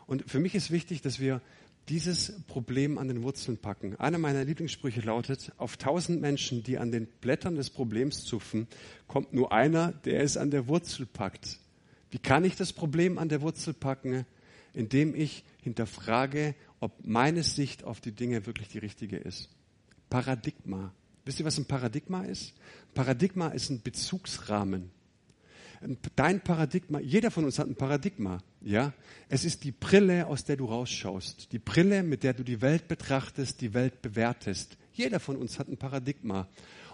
Und 0.06 0.30
für 0.30 0.40
mich 0.40 0.56
ist 0.56 0.72
wichtig, 0.72 1.02
dass 1.02 1.20
wir 1.20 1.42
dieses 1.90 2.34
Problem 2.48 2.98
an 2.98 3.08
den 3.08 3.24
Wurzeln 3.24 3.58
packen. 3.58 3.96
Einer 3.96 4.18
meiner 4.18 4.44
Lieblingssprüche 4.44 5.02
lautet, 5.02 5.54
auf 5.58 5.78
tausend 5.78 6.22
Menschen, 6.22 6.64
die 6.64 6.78
an 6.78 6.92
den 6.92 7.08
Blättern 7.08 7.56
des 7.56 7.70
Problems 7.70 8.24
zupfen, 8.26 8.68
kommt 9.08 9.34
nur 9.34 9.52
einer, 9.52 9.94
der 9.94 10.22
es 10.22 10.38
an 10.38 10.52
der 10.52 10.68
Wurzel 10.68 11.06
packt. 11.06 11.60
Wie 12.10 12.20
kann 12.20 12.44
ich 12.44 12.56
das 12.56 12.74
Problem 12.74 13.18
an 13.18 13.30
der 13.30 13.42
Wurzel 13.42 13.74
packen? 13.74 14.26
Indem 14.74 15.16
ich 15.16 15.44
hinterfrage, 15.62 16.56
ob 16.80 17.06
meine 17.06 17.44
Sicht 17.44 17.84
auf 17.84 18.02
die 18.02 18.12
Dinge 18.12 18.46
wirklich 18.46 18.68
die 18.68 18.78
richtige 18.78 19.18
ist. 19.18 19.50
Paradigma. 20.10 20.94
Wisst 21.28 21.42
ihr, 21.42 21.46
was 21.46 21.58
ein 21.58 21.66
Paradigma 21.66 22.24
ist? 22.24 22.54
Paradigma 22.94 23.50
ist 23.50 23.70
ein 23.70 23.82
Bezugsrahmen. 23.82 24.92
Dein 26.16 26.42
Paradigma, 26.42 27.02
jeder 27.02 27.32
von 27.32 27.44
uns 27.44 27.60
hat 27.60 27.68
ein 27.68 27.76
Paradigma, 27.76 28.42
ja? 28.62 28.94
Es 29.28 29.44
ist 29.44 29.66
die 29.66 29.74
Brille, 29.74 30.28
aus 30.28 30.46
der 30.46 30.56
du 30.56 30.66
rausschaust. 30.66 31.52
Die 31.52 31.60
Brille, 31.60 32.02
mit 32.02 32.24
der 32.24 32.34
du 32.34 32.44
die 32.44 32.62
Welt 32.62 32.88
betrachtest, 32.88 33.60
die 33.60 33.74
Welt 33.74 34.02
bewertest. 34.02 34.78
Jeder 34.94 35.20
von 35.20 35.36
uns 35.36 35.60
hat 35.60 35.68
ein 35.68 35.76
Paradigma. 35.76 36.48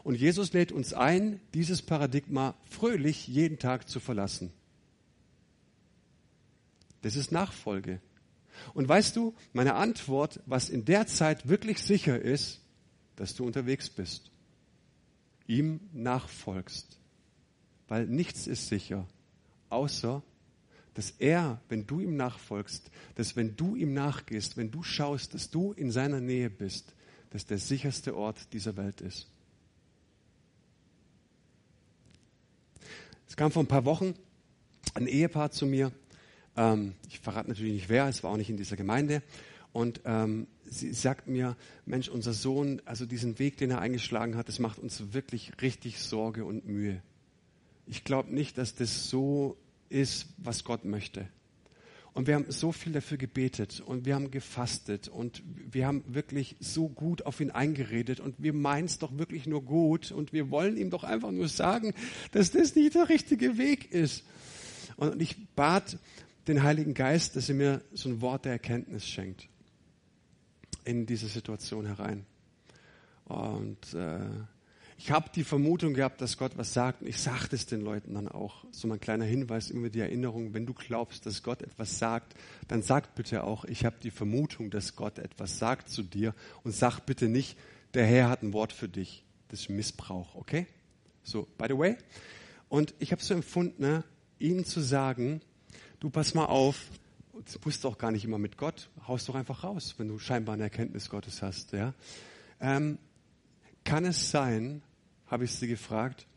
Und 0.04 0.16
Jesus 0.16 0.52
lädt 0.52 0.72
uns 0.72 0.94
ein, 0.94 1.40
dieses 1.54 1.84
Paradigma 1.84 2.56
fröhlich 2.68 3.28
jeden 3.28 3.60
Tag 3.60 3.88
zu 3.88 4.00
verlassen. 4.00 4.52
Das 7.04 7.16
ist 7.16 7.32
Nachfolge. 7.32 8.02
Und 8.74 8.90
weißt 8.90 9.16
du, 9.16 9.36
meine 9.54 9.76
Antwort, 9.76 10.40
was 10.48 10.70
in 10.70 10.86
der 10.86 11.06
Zeit 11.06 11.48
wirklich 11.48 11.84
sicher 11.84 12.20
ist, 12.20 12.63
dass 13.16 13.36
du 13.36 13.46
unterwegs 13.46 13.90
bist, 13.90 14.32
ihm 15.48 15.80
nachfolgst. 15.94 16.98
Weil 17.88 18.08
nichts 18.08 18.48
ist 18.48 18.68
sicher, 18.68 19.08
außer 19.70 20.24
dass 20.94 21.12
er, 21.18 21.60
wenn 21.70 21.88
du 21.88 22.00
ihm 22.00 22.16
nachfolgst, 22.16 22.92
dass 23.16 23.36
wenn 23.36 23.56
du 23.56 23.76
ihm 23.76 23.94
nachgehst, 23.94 24.58
wenn 24.58 24.70
du 24.70 24.84
schaust, 24.84 25.34
dass 25.34 25.50
du 25.50 25.74
in 25.74 25.92
seiner 25.92 26.20
Nähe 26.20 26.50
bist, 26.50 26.94
dass 27.32 27.46
der 27.46 27.58
sicherste 27.58 28.16
Ort 28.16 28.54
dieser 28.54 28.78
Welt 28.78 29.02
ist. 29.02 29.28
Es 33.28 33.36
kam 33.36 33.52
vor 33.52 33.64
ein 33.64 33.68
paar 33.68 33.86
Wochen 33.86 34.14
ein 34.94 35.08
Ehepaar 35.08 35.50
zu 35.50 35.66
mir, 35.66 35.92
ähm, 36.56 36.94
ich 37.10 37.20
verrate 37.20 37.50
natürlich 37.50 37.74
nicht 37.74 37.90
wer, 37.90 38.08
es 38.08 38.24
war 38.24 38.32
auch 38.32 38.38
nicht 38.38 38.50
in 38.50 38.58
dieser 38.58 38.76
Gemeinde. 38.76 39.24
Und 39.72 40.02
ähm, 40.06 40.46
sie 40.74 40.94
sagt 40.94 41.28
mir, 41.28 41.56
Mensch, 41.86 42.10
unser 42.10 42.34
Sohn, 42.34 42.82
also 42.86 43.06
diesen 43.06 43.40
Weg, 43.40 43.58
den 43.58 43.72
er 43.72 43.80
eingeschlagen 43.80 44.36
hat, 44.36 44.48
das 44.48 44.60
macht 44.60 44.80
uns 44.80 45.14
wirklich 45.14 45.62
richtig 45.62 46.00
Sorge 46.00 46.46
und 46.46 46.68
Mühe. 46.68 47.02
Ich 47.86 48.04
glaube 48.04 48.34
nicht, 48.34 48.58
dass 48.58 48.76
das 48.76 49.10
so 49.10 49.58
ist, 49.90 50.28
was 50.38 50.64
Gott 50.64 50.86
möchte. 50.86 51.28
Und 52.14 52.28
wir 52.28 52.36
haben 52.36 52.46
so 52.50 52.72
viel 52.72 52.94
dafür 52.94 53.18
gebetet 53.18 53.82
und 53.84 54.06
wir 54.06 54.14
haben 54.14 54.30
gefastet 54.30 55.08
und 55.08 55.42
wir 55.72 55.88
haben 55.88 56.04
wirklich 56.08 56.56
so 56.60 56.88
gut 56.88 57.26
auf 57.26 57.40
ihn 57.40 57.50
eingeredet 57.50 58.20
und 58.20 58.36
wir 58.38 58.54
meinen 58.54 58.86
es 58.86 59.00
doch 59.00 59.18
wirklich 59.18 59.48
nur 59.48 59.64
gut 59.64 60.12
und 60.12 60.32
wir 60.32 60.52
wollen 60.52 60.78
ihm 60.78 60.92
doch 60.92 61.04
einfach 61.04 61.32
nur 61.32 61.48
sagen, 61.48 61.96
dass 62.32 62.52
das 62.52 62.76
nicht 62.76 62.94
der 62.94 63.10
richtige 63.10 63.58
Weg 63.58 63.92
ist. 63.92 64.24
Und 64.96 65.22
ich 65.24 65.38
bat 65.56 65.98
den 66.48 66.62
Heiligen 66.62 66.94
Geist, 66.94 67.36
dass 67.36 67.50
er 67.50 67.56
mir 67.56 67.82
so 67.94 68.10
ein 68.10 68.22
Wort 68.22 68.46
der 68.46 68.52
Erkenntnis 68.52 69.08
schenkt 69.08 69.48
in 70.86 71.06
diese 71.06 71.28
Situation 71.28 71.86
herein. 71.86 72.26
Und 73.26 73.94
äh, 73.94 74.20
ich 74.98 75.12
habe 75.12 75.30
die 75.34 75.44
Vermutung 75.44 75.94
gehabt, 75.94 76.22
dass 76.22 76.38
Gott 76.38 76.54
was 76.56 76.74
sagt 76.74 77.02
und 77.02 77.08
ich 77.08 77.18
sagte 77.18 77.56
es 77.56 77.66
den 77.66 77.82
Leuten 77.82 78.14
dann 78.14 78.28
auch. 78.28 78.64
So 78.72 78.88
mein 78.88 79.00
kleiner 79.00 79.26
Hinweis, 79.26 79.70
immer 79.70 79.90
die 79.90 80.00
Erinnerung, 80.00 80.54
wenn 80.54 80.66
du 80.66 80.74
glaubst, 80.74 81.26
dass 81.26 81.44
Gott 81.44 81.62
etwas 81.62 82.00
sagt, 82.00 82.36
dann 82.68 82.82
sag 82.82 83.16
bitte 83.16 83.44
auch, 83.44 83.66
ich 83.66 83.86
habe 83.86 83.96
die 84.02 84.12
Vermutung, 84.12 84.70
dass 84.70 84.96
Gott 84.96 85.20
etwas 85.20 85.58
sagt 85.58 85.90
zu 85.90 86.04
dir 86.04 86.34
und 86.64 86.74
sag 86.74 87.02
bitte 87.02 87.28
nicht, 87.28 87.58
der 87.94 88.06
Herr 88.06 88.30
hat 88.30 88.44
ein 88.44 88.54
Wort 88.54 88.74
für 88.74 88.88
dich. 88.88 89.26
Das 89.50 89.62
ist 89.62 89.70
Missbrauch, 89.70 90.36
okay? 90.36 90.68
So, 91.24 91.48
by 91.58 91.66
the 91.68 91.78
way. 91.78 91.98
Und 92.70 92.94
ich 93.00 93.12
habe 93.12 93.22
so 93.22 93.34
empfunden, 93.34 93.82
ne, 93.82 94.04
ihnen 94.40 94.66
zu 94.66 94.82
sagen, 94.82 95.42
du 96.00 96.10
pass 96.10 96.34
mal 96.34 96.46
auf, 96.46 96.88
du 97.34 97.60
musst 97.66 97.84
doch 97.84 97.98
gar 97.98 98.12
nicht 98.12 98.26
immer 98.26 98.38
mit 98.38 98.58
Gott, 98.58 98.90
haust 99.08 99.28
doch 99.28 99.36
einfach 99.36 99.64
raus, 99.64 99.96
wenn 99.98 100.08
du 100.08 100.20
scheinbar 100.20 100.54
eine 100.54 100.64
Erkenntnis 100.64 101.10
Gottes 101.10 101.42
hast, 101.42 101.74
ja. 101.74 101.94
Ähm, 102.60 102.98
kann 103.84 104.06
es 104.06 104.32
sein, 104.32 104.82
habe 105.28 105.46
ich 105.46 105.52
sie 105.52 105.68
gefragt, 105.68 106.28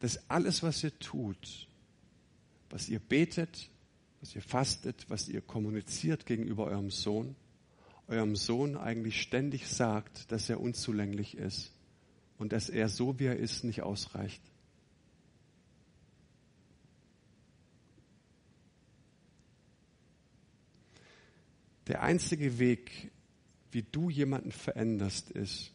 dass 0.00 0.28
alles, 0.28 0.62
was 0.62 0.82
ihr 0.84 0.98
tut, 0.98 1.68
was 2.68 2.88
ihr 2.88 2.98
betet, 2.98 3.70
was 4.20 4.34
ihr 4.34 4.42
fastet, 4.42 5.06
was 5.08 5.28
ihr 5.28 5.40
kommuniziert 5.40 6.26
gegenüber 6.26 6.66
eurem 6.66 6.90
Sohn, 6.90 7.36
eurem 8.08 8.36
Sohn 8.36 8.76
eigentlich 8.76 9.22
ständig 9.22 9.68
sagt, 9.68 10.30
dass 10.32 10.50
er 10.50 10.60
unzulänglich 10.60 11.36
ist 11.36 11.72
und 12.38 12.52
dass 12.52 12.68
er 12.68 12.88
so, 12.88 13.18
wie 13.18 13.26
er 13.26 13.36
ist, 13.36 13.64
nicht 13.64 13.82
ausreicht. 13.82 14.42
Der 21.86 22.02
einzige 22.02 22.58
Weg, 22.58 23.10
wie 23.70 23.82
du 23.82 24.10
jemanden 24.10 24.52
veränderst, 24.52 25.30
ist, 25.30 25.72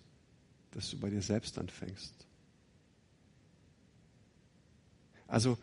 dass 0.71 0.89
du 0.89 0.99
bei 0.99 1.09
dir 1.09 1.21
selbst 1.21 1.57
anfängst. 1.57 2.13
Also, 5.27 5.57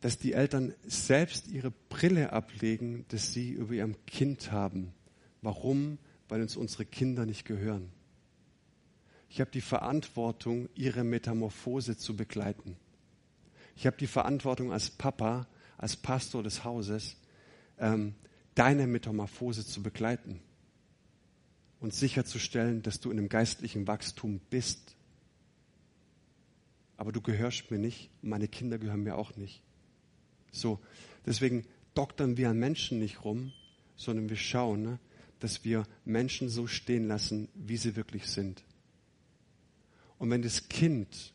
dass 0.00 0.18
die 0.18 0.32
Eltern 0.32 0.74
selbst 0.86 1.48
ihre 1.48 1.70
Brille 1.70 2.32
ablegen, 2.32 3.04
dass 3.08 3.32
sie 3.32 3.50
über 3.50 3.74
ihrem 3.74 3.96
Kind 4.06 4.50
haben. 4.52 4.92
Warum? 5.42 5.98
Weil 6.28 6.42
uns 6.42 6.56
unsere 6.56 6.84
Kinder 6.84 7.26
nicht 7.26 7.44
gehören. 7.44 7.90
Ich 9.28 9.40
habe 9.40 9.50
die 9.50 9.60
Verantwortung, 9.60 10.68
ihre 10.74 11.04
Metamorphose 11.04 11.96
zu 11.96 12.16
begleiten. 12.16 12.76
Ich 13.76 13.86
habe 13.86 13.96
die 13.96 14.06
Verantwortung 14.06 14.72
als 14.72 14.90
Papa, 14.90 15.46
als 15.78 15.96
Pastor 15.96 16.42
des 16.42 16.64
Hauses, 16.64 17.16
ähm, 17.78 18.14
deine 18.54 18.86
Metamorphose 18.86 19.66
zu 19.66 19.82
begleiten 19.82 20.40
und 21.80 21.94
sicherzustellen, 21.94 22.82
dass 22.82 23.00
du 23.00 23.10
in 23.10 23.18
einem 23.18 23.28
geistlichen 23.28 23.86
Wachstum 23.86 24.40
bist. 24.50 24.96
Aber 26.96 27.12
du 27.12 27.20
gehörst 27.20 27.70
mir 27.70 27.78
nicht, 27.78 28.10
meine 28.22 28.48
Kinder 28.48 28.78
gehören 28.78 29.02
mir 29.02 29.16
auch 29.16 29.36
nicht. 29.36 29.62
So, 30.52 30.78
deswegen 31.24 31.64
doktern 31.94 32.36
wir 32.36 32.50
an 32.50 32.58
Menschen 32.58 32.98
nicht 32.98 33.24
rum, 33.24 33.52
sondern 33.96 34.28
wir 34.28 34.36
schauen, 34.36 34.82
ne, 34.82 34.98
dass 35.38 35.64
wir 35.64 35.86
Menschen 36.04 36.48
so 36.48 36.66
stehen 36.66 37.08
lassen, 37.08 37.48
wie 37.54 37.76
sie 37.76 37.96
wirklich 37.96 38.26
sind. 38.26 38.62
Und 40.18 40.30
wenn 40.30 40.42
das 40.42 40.68
Kind 40.68 41.32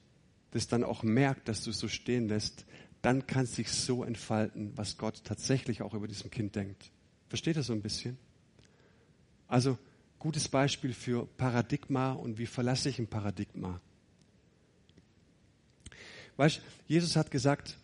das 0.51 0.67
dann 0.67 0.83
auch 0.83 1.03
merkt, 1.03 1.49
dass 1.49 1.63
du 1.63 1.71
es 1.71 1.79
so 1.79 1.87
stehen 1.87 2.29
lässt, 2.29 2.65
dann 3.01 3.27
kann 3.27 3.43
es 3.43 3.55
sich 3.55 3.69
so 3.69 4.03
entfalten, 4.03 4.71
was 4.77 4.97
Gott 4.97 5.23
tatsächlich 5.23 5.81
auch 5.81 5.93
über 5.93 6.07
diesem 6.07 6.31
Kind 6.31 6.55
denkt. 6.55 6.91
Versteht 7.35 7.57
ihr 7.57 7.63
so 7.63 7.73
ein 7.73 7.81
bisschen? 7.81 8.17
Also 9.49 9.77
gutes 10.19 10.47
Beispiel 10.47 10.93
für 10.93 11.27
Paradigma 11.35 12.13
und 12.13 12.37
wie 12.37 12.45
verlasse 12.45 12.87
ich 12.87 12.97
ein 12.97 13.07
Paradigma. 13.07 13.81
Weißt, 16.37 16.61
Jesus 16.87 17.17
hat 17.17 17.31
gesagt, 17.31 17.77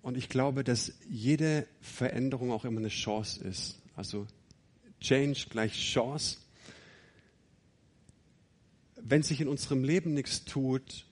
und 0.00 0.16
ich 0.16 0.30
glaube, 0.30 0.64
dass 0.64 0.94
jede 1.10 1.66
Veränderung 1.82 2.50
auch 2.52 2.64
immer 2.64 2.78
eine 2.78 2.88
Chance 2.88 3.44
ist. 3.44 3.78
Also 3.96 4.26
Change 4.98 5.48
gleich 5.50 5.74
Chance. 5.74 6.38
Wenn 8.96 9.22
sich 9.22 9.42
in 9.42 9.48
unserem 9.48 9.84
Leben 9.84 10.14
nichts 10.14 10.46
tut, 10.46 11.04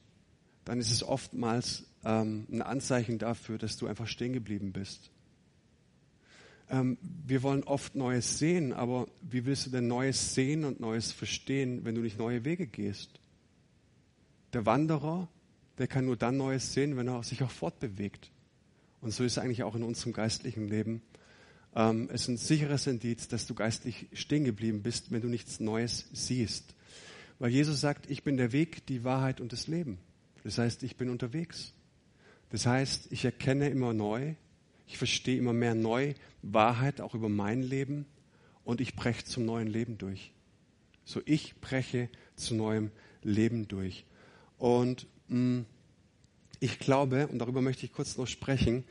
dann 0.64 0.81
ist 0.81 0.90
es 0.90 1.02
oftmals 1.02 1.85
ähm, 2.02 2.46
ein 2.50 2.62
Anzeichen 2.62 3.18
dafür, 3.18 3.59
dass 3.59 3.76
du 3.76 3.87
einfach 3.87 4.07
stehen 4.07 4.33
geblieben 4.33 4.72
bist. 4.72 5.11
Ähm, 6.70 6.98
wir 7.26 7.42
wollen 7.42 7.64
oft 7.64 7.94
Neues 7.94 8.38
sehen, 8.38 8.72
aber 8.72 9.07
wie 9.22 9.46
willst 9.46 9.66
du 9.66 9.70
denn 9.70 9.88
Neues 9.88 10.35
sehen 10.35 10.64
und 10.64 10.81
Neues 10.81 11.12
verstehen, 11.12 11.85
wenn 11.85 11.94
du 11.94 12.02
nicht 12.02 12.18
neue 12.18 12.44
Wege 12.44 12.66
gehst? 12.66 13.20
Der 14.52 14.66
Wanderer, 14.66 15.28
der 15.78 15.87
kann 15.87 16.04
nur 16.04 16.16
dann 16.16 16.37
Neues 16.37 16.72
sehen, 16.72 16.96
wenn 16.96 17.09
er 17.09 17.22
sich 17.22 17.42
auch 17.42 17.50
fortbewegt. 17.50 18.31
Und 19.00 19.12
so 19.12 19.24
ist 19.24 19.33
es 19.33 19.38
eigentlich 19.38 19.62
auch 19.62 19.74
in 19.74 19.83
unserem 19.83 20.12
geistlichen 20.12 20.68
Leben. 20.68 21.02
Ähm, 21.74 22.09
es 22.12 22.22
ist 22.22 22.28
ein 22.28 22.37
sicheres 22.37 22.87
Indiz, 22.87 23.28
dass 23.28 23.46
du 23.46 23.54
geistlich 23.54 24.09
stehen 24.12 24.44
geblieben 24.44 24.83
bist, 24.83 25.11
wenn 25.12 25.22
du 25.22 25.28
nichts 25.28 25.61
Neues 25.61 26.09
siehst. 26.12 26.74
Weil 27.38 27.50
Jesus 27.50 27.81
sagt, 27.81 28.11
ich 28.11 28.24
bin 28.24 28.37
der 28.37 28.52
Weg, 28.52 28.87
die 28.87 29.04
Wahrheit 29.04 29.40
und 29.40 29.52
das 29.52 29.68
Leben. 29.68 29.98
Das 30.42 30.59
heißt, 30.59 30.83
ich 30.83 30.96
bin 30.96 31.09
unterwegs. 31.09 31.72
Das 32.50 32.66
heißt, 32.66 33.12
ich 33.12 33.24
erkenne 33.24 33.68
immer 33.68 33.92
neu, 33.92 34.35
ich 34.88 34.98
verstehe 34.98 35.38
immer 35.38 35.53
mehr 35.53 35.74
neu 35.74 36.14
Wahrheit 36.42 37.01
auch 37.01 37.14
über 37.14 37.29
mein 37.29 37.62
Leben 37.62 38.07
und 38.64 38.81
ich 38.81 38.96
breche 38.96 39.24
zum 39.24 39.44
neuen 39.44 39.68
Leben 39.68 39.98
durch. 39.98 40.33
So 41.05 41.20
ich 41.27 41.61
breche 41.61 42.09
zu 42.37 42.55
neuem 42.55 42.90
Leben 43.22 43.68
durch. 43.68 44.05
Und 44.57 45.07
mh, 45.29 45.61
mm, 45.61 45.66
ich 46.61 46.81
glaube, 46.81 47.29
und 47.29 47.38
darüber 47.38 47.61
möchte 47.61 47.87
ich 47.87 47.92
kurz 47.92 48.16
noch 48.16 48.27
sprechen, 48.27 48.85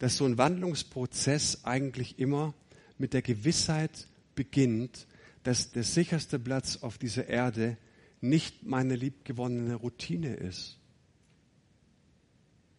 dass 0.00 0.16
so 0.16 0.24
ein 0.24 0.38
Wandlungsprozess 0.38 1.64
eigentlich 1.64 2.18
immer 2.18 2.54
mit 2.98 3.14
der 3.14 3.22
Gewissheit 3.22 4.08
beginnt, 4.34 5.06
dass 5.44 5.70
der 5.70 5.84
sicherste 5.84 6.38
Platz 6.38 6.78
auf 6.82 6.98
dieser 6.98 7.28
Erde 7.28 7.76
nicht 8.20 8.64
meine 8.64 8.96
liebgewonnene 8.96 9.74
Routine 9.74 10.34
ist, 10.34 10.78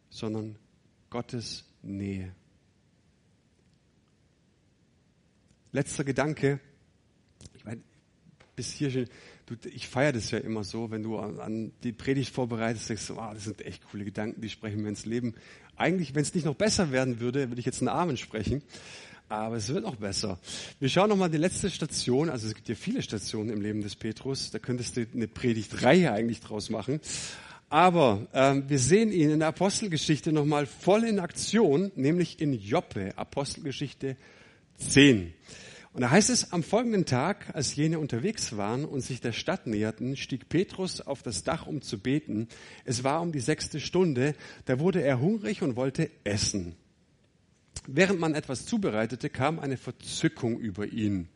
sondern 0.09 0.57
Gottes 1.09 1.65
Nähe. 1.81 2.33
Letzter 5.73 6.05
Gedanke. 6.05 6.59
Ich 7.55 7.65
meine, 7.65 7.81
bis 8.55 8.71
hier 8.71 8.91
schon, 8.91 9.07
du, 9.47 9.55
ich 9.69 9.89
feiere 9.89 10.13
das 10.13 10.31
ja 10.31 10.37
immer 10.37 10.63
so, 10.63 10.91
wenn 10.91 11.03
du 11.03 11.17
an, 11.17 11.39
an 11.39 11.71
die 11.83 11.91
Predigt 11.91 12.33
vorbereitest, 12.33 12.89
denkst 12.89 13.07
du, 13.07 13.15
wow, 13.17 13.33
das 13.33 13.43
sind 13.43 13.61
echt 13.65 13.83
coole 13.91 14.05
Gedanken, 14.05 14.39
die 14.39 14.49
sprechen 14.49 14.81
mir 14.81 14.89
ins 14.89 15.05
Leben. 15.05 15.33
Eigentlich, 15.75 16.15
wenn 16.15 16.21
es 16.21 16.33
nicht 16.33 16.45
noch 16.45 16.55
besser 16.55 16.91
werden 16.91 17.19
würde, 17.19 17.49
würde 17.49 17.59
ich 17.59 17.65
jetzt 17.65 17.81
einen 17.81 17.89
Amen 17.89 18.15
sprechen. 18.15 18.61
Aber 19.29 19.55
es 19.55 19.67
wird 19.69 19.83
noch 19.83 19.95
besser. 19.95 20.37
Wir 20.79 20.89
schauen 20.89 21.09
nochmal 21.09 21.29
die 21.29 21.37
letzte 21.37 21.71
Station. 21.71 22.29
Also 22.29 22.47
es 22.47 22.53
gibt 22.53 22.69
ja 22.69 22.75
viele 22.75 23.01
Stationen 23.01 23.49
im 23.49 23.61
Leben 23.61 23.81
des 23.81 23.95
Petrus. 23.95 24.51
Da 24.51 24.59
könntest 24.59 24.95
du 24.95 25.07
eine 25.11 25.27
Predigtreihe 25.27 26.11
eigentlich 26.11 26.41
draus 26.41 26.69
machen. 26.69 26.99
Aber 27.69 28.27
ähm, 28.33 28.69
wir 28.69 28.77
sehen 28.77 29.11
ihn 29.11 29.31
in 29.31 29.39
der 29.39 29.47
Apostelgeschichte 29.47 30.31
nochmal 30.31 30.67
voll 30.67 31.05
in 31.05 31.19
Aktion, 31.19 31.91
nämlich 31.95 32.39
in 32.39 32.53
Joppe, 32.53 33.17
Apostelgeschichte 33.17 34.15
10. 34.77 35.33
Und 35.93 36.01
da 36.01 36.09
heißt 36.09 36.31
es, 36.31 36.51
am 36.51 36.63
folgenden 36.63 37.05
Tag, 37.05 37.53
als 37.53 37.75
jene 37.75 37.99
unterwegs 37.99 38.57
waren 38.57 38.83
und 38.83 39.01
sich 39.01 39.21
der 39.21 39.31
Stadt 39.31 39.67
näherten, 39.67 40.17
stieg 40.17 40.49
Petrus 40.49 41.01
auf 41.01 41.21
das 41.21 41.43
Dach, 41.43 41.67
um 41.67 41.83
zu 41.83 41.99
beten. 41.99 42.47
Es 42.83 43.03
war 43.03 43.21
um 43.21 43.31
die 43.31 43.39
sechste 43.39 43.79
Stunde, 43.79 44.33
da 44.65 44.79
wurde 44.79 45.03
er 45.03 45.19
hungrig 45.19 45.61
und 45.61 45.75
wollte 45.75 46.09
essen. 46.23 46.75
Während 47.85 48.19
man 48.19 48.33
etwas 48.33 48.65
zubereitete, 48.65 49.29
kam 49.29 49.59
eine 49.59 49.77
Verzückung 49.77 50.57
über 50.59 50.87
ihn. 50.87 51.27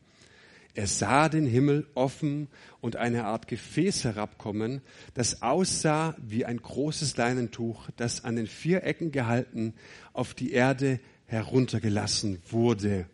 Er 0.73 0.87
sah 0.87 1.27
den 1.29 1.45
Himmel 1.45 1.87
offen 1.93 2.47
und 2.81 2.95
eine 2.95 3.25
Art 3.25 3.47
Gefäß 3.47 4.03
herabkommen, 4.05 4.81
das 5.13 5.41
aussah 5.41 6.15
wie 6.19 6.45
ein 6.45 6.57
großes 6.57 7.17
Leinentuch, 7.17 7.89
das 7.95 8.23
an 8.23 8.35
den 8.35 8.47
vier 8.47 8.83
Ecken 8.83 9.11
gehalten 9.11 9.73
auf 10.13 10.33
die 10.33 10.51
Erde 10.51 10.99
heruntergelassen 11.25 12.41
wurde. 12.49 13.07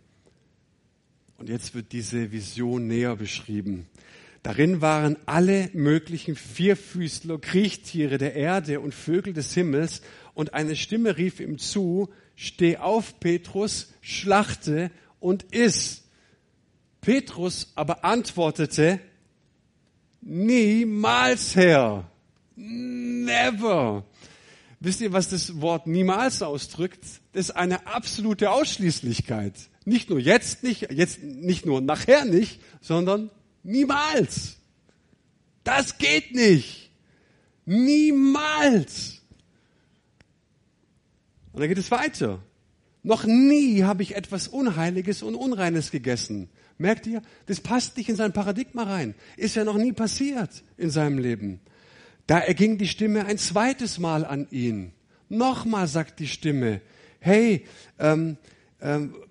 Und 1.43 1.49
jetzt 1.49 1.75
wird 1.75 1.91
diese 1.91 2.31
Vision 2.31 2.87
näher 2.87 3.17
beschrieben. 3.17 3.85
Darin 4.43 4.79
waren 4.79 5.17
alle 5.25 5.69
möglichen 5.73 6.37
Vierfüßler, 6.37 7.37
Kriechtiere 7.37 8.17
der 8.17 8.33
Erde 8.33 8.79
und 8.79 8.95
Vögel 8.95 9.33
des 9.33 9.53
Himmels 9.53 10.01
und 10.33 10.53
eine 10.53 10.77
Stimme 10.77 11.17
rief 11.17 11.41
ihm 11.41 11.57
zu, 11.57 12.07
steh 12.37 12.77
auf, 12.77 13.19
Petrus, 13.19 13.91
schlachte 13.99 14.89
und 15.19 15.53
iss. 15.53 16.05
Petrus 17.01 17.73
aber 17.75 18.05
antwortete, 18.05 19.01
niemals, 20.21 21.57
Herr, 21.57 22.09
never. 22.55 24.05
Wisst 24.79 25.01
ihr, 25.01 25.11
was 25.11 25.27
das 25.27 25.59
Wort 25.59 25.87
niemals 25.87 26.41
ausdrückt? 26.41 27.03
Das 27.33 27.49
ist 27.49 27.51
eine 27.51 27.85
absolute 27.85 28.49
Ausschließlichkeit. 28.49 29.55
Nicht 29.85 30.09
nur 30.09 30.19
jetzt 30.19 30.63
nicht, 30.63 30.91
jetzt 30.91 31.21
nicht 31.23 31.65
nur 31.65 31.81
nachher 31.81 32.25
nicht, 32.25 32.61
sondern 32.81 33.29
niemals. 33.63 34.57
Das 35.63 35.97
geht 35.97 36.33
nicht. 36.33 36.91
Niemals. 37.65 39.21
Und 41.51 41.61
dann 41.61 41.69
geht 41.69 41.77
es 41.77 41.91
weiter. 41.91 42.39
Noch 43.03 43.25
nie 43.25 43.83
habe 43.83 44.01
ich 44.01 44.15
etwas 44.15 44.47
Unheiliges 44.47 45.23
und 45.23 45.35
Unreines 45.35 45.91
gegessen. 45.91 46.49
Merkt 46.77 47.05
ihr? 47.05 47.21
Das 47.45 47.59
passt 47.59 47.97
nicht 47.97 48.09
in 48.09 48.15
sein 48.15 48.33
Paradigma 48.33 48.83
rein. 48.83 49.13
Ist 49.37 49.55
ja 49.55 49.63
noch 49.63 49.77
nie 49.77 49.91
passiert 49.91 50.63
in 50.77 50.89
seinem 50.89 51.17
Leben. 51.17 51.59
Da 52.27 52.39
erging 52.39 52.77
die 52.77 52.87
Stimme 52.87 53.25
ein 53.25 53.37
zweites 53.37 53.99
Mal 53.99 54.25
an 54.25 54.47
ihn. 54.51 54.93
Nochmal 55.29 55.87
sagt 55.87 56.19
die 56.19 56.27
Stimme, 56.27 56.81
hey, 57.19 57.65
ähm, 57.99 58.37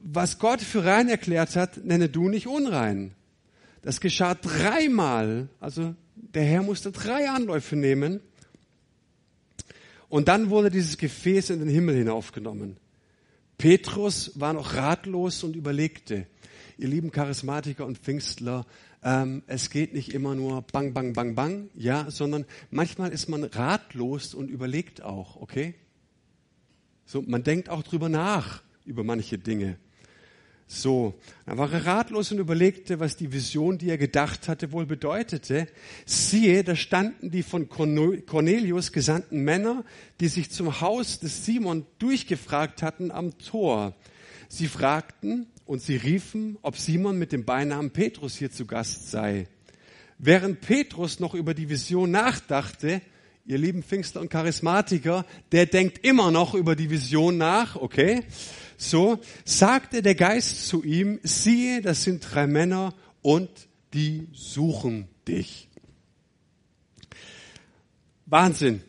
was 0.03 0.39
Gott 0.39 0.63
für 0.63 0.85
rein 0.85 1.09
erklärt 1.09 1.57
hat, 1.57 1.85
nenne 1.85 2.09
du 2.09 2.29
nicht 2.29 2.47
unrein. 2.47 3.13
Das 3.83 4.01
geschah 4.01 4.35
dreimal. 4.35 5.49
Also 5.61 5.95
der 6.15 6.45
Herr 6.45 6.63
musste 6.63 6.91
drei 6.91 7.29
Anläufe 7.29 7.77
nehmen. 7.77 8.21
Und 10.09 10.29
dann 10.29 10.51
wurde 10.51 10.71
dieses 10.71 10.97
Gefäß 10.97 11.51
in 11.51 11.59
den 11.59 11.69
Himmel 11.69 11.97
hinaufgenommen. 11.97 12.77
Petrus 13.59 14.33
war 14.41 14.55
noch 14.55 14.75
ratlos 14.75 15.45
und 15.45 15.55
überlegte, 15.55 16.27
ihr 16.79 16.89
lieben 16.89 17.13
Charismatiker 17.13 17.87
und 17.87 17.99
Pfingstler, 17.99 18.67
ähm, 19.05 19.43
es 19.47 19.71
geht 19.71 19.95
nicht 19.95 20.15
immer 20.15 20.35
nur 20.35 20.63
bang, 20.63 20.93
bang, 20.93 21.13
bang, 21.13 21.35
bang, 21.35 21.71
ja, 21.75 22.11
sondern 22.11 22.45
manchmal 22.71 23.11
ist 23.11 23.29
man 23.29 23.45
ratlos 23.45 24.35
und 24.35 24.49
überlegt 24.49 25.03
auch, 25.03 25.37
okay? 25.37 25.75
So, 27.05 27.23
man 27.23 27.43
denkt 27.43 27.69
auch 27.69 27.83
drüber 27.83 28.09
nach, 28.09 28.63
über 28.85 29.05
manche 29.05 29.39
Dinge. 29.39 29.77
So, 30.67 31.15
dann 31.45 31.59
war 31.59 31.71
er 31.71 31.85
ratlos 31.85 32.33
und 32.33 32.39
überlegte, 32.39 32.99
was 32.99 33.17
die 33.17 33.31
Vision, 33.31 33.77
die 33.77 33.91
er 33.91 33.99
gedacht 33.99 34.49
hatte, 34.49 34.73
wohl 34.73 34.87
bedeutete. 34.87 35.69
Siehe, 36.07 36.65
da 36.65 36.77
standen 36.77 37.31
die 37.31 37.43
von 37.43 37.69
Cornelius 37.69 38.91
gesandten 38.91 39.45
Männer, 39.45 39.85
die 40.21 40.29
sich 40.29 40.51
zum 40.51 40.81
Haus 40.81 41.21
des 41.21 41.45
Simon 41.45 41.85
durchgefragt 41.99 42.83
hatten 42.83 43.11
am 43.11 43.37
Tor. 43.37 43.95
Sie 44.49 44.67
fragten 44.67 45.47
und 45.67 45.83
sie 45.83 45.97
riefen, 45.97 46.57
ob 46.63 46.79
Simon 46.79 47.19
mit 47.19 47.33
dem 47.33 47.45
Beinamen 47.45 47.91
Petrus 47.91 48.37
hier 48.37 48.51
zu 48.51 48.65
Gast 48.65 49.11
sei. 49.11 49.49
Während 50.19 50.63
Petrus 50.63 51.21
noch 51.21 51.35
über 51.35 51.53
die 51.53 51.69
Vision 51.69 52.11
nachdachte, 52.11 53.03
ihr 53.45 53.59
lieben 53.59 53.83
Pfingster 53.83 54.21
und 54.21 54.31
Charismatiker, 54.31 55.27
der 55.51 55.67
denkt 55.67 56.07
immer 56.07 56.31
noch 56.31 56.55
über 56.55 56.77
die 56.77 56.91
Vision 56.91 57.37
nach, 57.37 57.77
okay? 57.77 58.23
So 58.83 59.21
sagte 59.45 60.03
der 60.03 60.17
Geist 60.17 60.67
zu 60.67 60.83
ihm, 60.83 61.21
siehe, 61.23 61.83
das 61.83 62.03
sind 62.03 62.27
drei 62.29 62.49
Männer 62.49 62.93
und 63.23 63.49
die 63.95 64.27
suchen 64.33 65.07
dich. 65.29 65.69
Wahnsinn. 68.27 68.83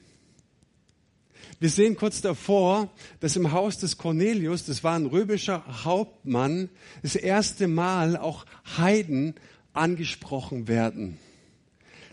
Wir 1.60 1.70
sehen 1.70 1.96
kurz 1.96 2.22
davor, 2.22 2.92
dass 3.20 3.36
im 3.36 3.52
Haus 3.52 3.78
des 3.78 4.00
Cornelius, 4.00 4.66
das 4.66 4.84
war 4.84 4.96
ein 4.96 5.06
römischer 5.06 5.64
Hauptmann, 5.86 6.70
das 7.04 7.16
erste 7.16 7.68
Mal 7.68 8.18
auch 8.18 8.48
Heiden 8.78 9.36
angesprochen 9.74 10.68
werden. 10.68 11.20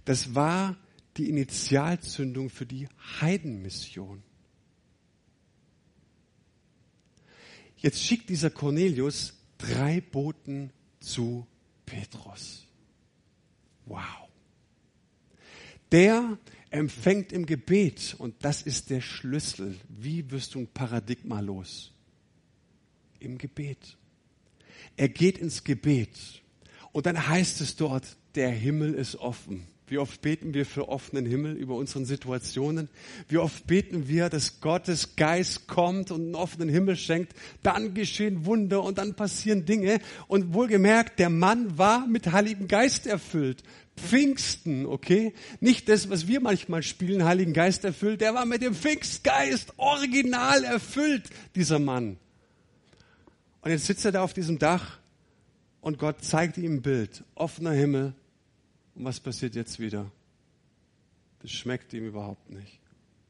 Das 0.04 0.34
war 0.34 0.76
die 1.16 1.30
Initialzündung 1.30 2.50
für 2.50 2.66
die 2.66 2.88
Heidenmission. 3.22 4.22
Jetzt 7.80 8.02
schickt 8.02 8.28
dieser 8.28 8.50
Cornelius 8.50 9.34
drei 9.58 10.00
Boten 10.00 10.70
zu 11.00 11.46
Petrus. 11.86 12.66
Wow. 13.86 14.28
Der 15.90 16.38
empfängt 16.70 17.32
im 17.32 17.46
Gebet, 17.46 18.14
und 18.18 18.34
das 18.44 18.62
ist 18.62 18.90
der 18.90 19.00
Schlüssel. 19.00 19.76
Wie 19.88 20.30
wirst 20.30 20.54
du 20.54 20.60
ein 20.60 20.68
Paradigma 20.68 21.40
los? 21.40 21.92
Im 23.18 23.38
Gebet. 23.38 23.96
Er 24.96 25.08
geht 25.08 25.38
ins 25.38 25.64
Gebet. 25.64 26.42
Und 26.92 27.06
dann 27.06 27.28
heißt 27.28 27.60
es 27.60 27.76
dort, 27.76 28.16
der 28.34 28.50
Himmel 28.50 28.94
ist 28.94 29.16
offen. 29.16 29.66
Wie 29.90 29.98
oft 29.98 30.22
beten 30.22 30.55
wir 30.55 30.66
für 30.66 30.88
offenen 30.88 31.26
Himmel 31.26 31.57
über 31.57 31.74
unseren 31.74 32.05
Situationen? 32.05 32.88
Wie 33.26 33.38
oft 33.38 33.66
beten 33.66 34.07
wir, 34.07 34.29
dass 34.29 34.61
Gottes 34.61 35.16
Geist 35.16 35.66
kommt 35.66 36.12
und 36.12 36.20
einen 36.20 36.35
offenen 36.37 36.68
Himmel 36.68 36.94
schenkt? 36.94 37.33
Dann 37.64 37.92
geschehen 37.92 38.46
Wunder 38.46 38.85
und 38.85 38.98
dann 38.98 39.14
passieren 39.14 39.64
Dinge. 39.64 39.98
Und 40.29 40.55
wohlgemerkt, 40.55 41.18
der 41.18 41.29
Mann 41.29 41.76
war 41.76 42.07
mit 42.07 42.31
Heiligen 42.31 42.68
Geist 42.68 43.09
erfüllt. 43.09 43.64
Pfingsten, 43.96 44.87
okay? 44.87 45.35
Nicht 45.59 45.88
das, 45.88 46.09
was 46.09 46.29
wir 46.29 46.40
manchmal 46.40 46.85
spielen, 46.85 47.24
Heiligen 47.24 47.53
Geist 47.53 47.85
erfüllt. 47.85 48.20
Der 48.20 48.33
war 48.33 48.46
mit 48.46 48.62
dem 48.62 48.76
Pfingstgeist 48.76 49.74
original 49.76 50.62
erfüllt, 50.62 51.24
dieser 51.57 51.81
Mann. 51.81 52.16
Und 53.62 53.72
jetzt 53.72 53.87
sitzt 53.87 54.05
er 54.05 54.12
da 54.12 54.22
auf 54.22 54.35
diesem 54.35 54.61
Dach 54.61 55.00
und 55.81 55.98
Gott 55.98 56.22
zeigt 56.22 56.59
ihm 56.59 56.74
ein 56.74 56.83
Bild. 56.83 57.24
Offener 57.35 57.72
Himmel, 57.72 58.14
und 58.94 59.05
was 59.05 59.20
passiert 59.20 59.55
jetzt 59.55 59.79
wieder? 59.79 60.11
Das 61.40 61.50
schmeckt 61.50 61.92
ihm 61.92 62.07
überhaupt 62.07 62.50
nicht. 62.50 62.81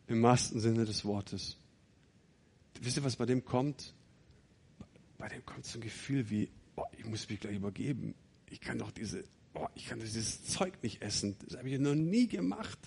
Im 0.08 0.22
wahrsten 0.22 0.60
Sinne 0.60 0.84
des 0.84 1.04
Wortes. 1.04 1.56
Wisst 2.80 2.96
ihr, 2.96 3.04
was 3.04 3.16
bei 3.16 3.26
dem 3.26 3.44
kommt? 3.44 3.94
Bei 5.18 5.28
dem 5.28 5.44
kommt 5.44 5.66
so 5.66 5.78
ein 5.78 5.82
Gefühl 5.82 6.30
wie, 6.30 6.48
oh, 6.76 6.84
ich 6.96 7.04
muss 7.04 7.28
mich 7.28 7.40
gleich 7.40 7.56
übergeben. 7.56 8.14
Ich 8.48 8.60
kann 8.60 8.78
doch 8.78 8.90
diese, 8.90 9.22
oh, 9.54 9.66
ich 9.74 9.86
kann 9.86 10.00
dieses 10.00 10.44
Zeug 10.44 10.82
nicht 10.82 11.02
essen. 11.02 11.36
Das 11.46 11.58
habe 11.58 11.68
ich 11.68 11.78
noch 11.78 11.94
nie 11.94 12.26
gemacht. 12.26 12.78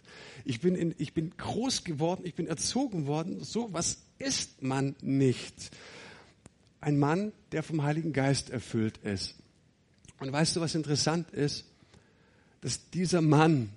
Ich 0.43 0.59
bin, 0.59 0.75
in, 0.75 0.95
ich 0.97 1.13
bin 1.13 1.31
groß 1.37 1.83
geworden, 1.83 2.23
ich 2.25 2.33
bin 2.33 2.47
erzogen 2.47 3.05
worden. 3.05 3.43
So 3.43 3.71
was 3.71 4.03
isst 4.17 4.61
man 4.61 4.95
nicht. 5.01 5.71
Ein 6.81 6.97
Mann, 6.99 7.31
der 7.51 7.63
vom 7.63 7.83
Heiligen 7.83 8.11
Geist 8.13 8.49
erfüllt 8.49 8.97
ist. 8.97 9.35
Und 10.19 10.31
weißt 10.31 10.55
du, 10.55 10.61
was 10.61 10.75
interessant 10.75 11.31
ist? 11.31 11.65
Dass 12.63 12.89
dieser 12.91 13.21
Mann, 13.21 13.73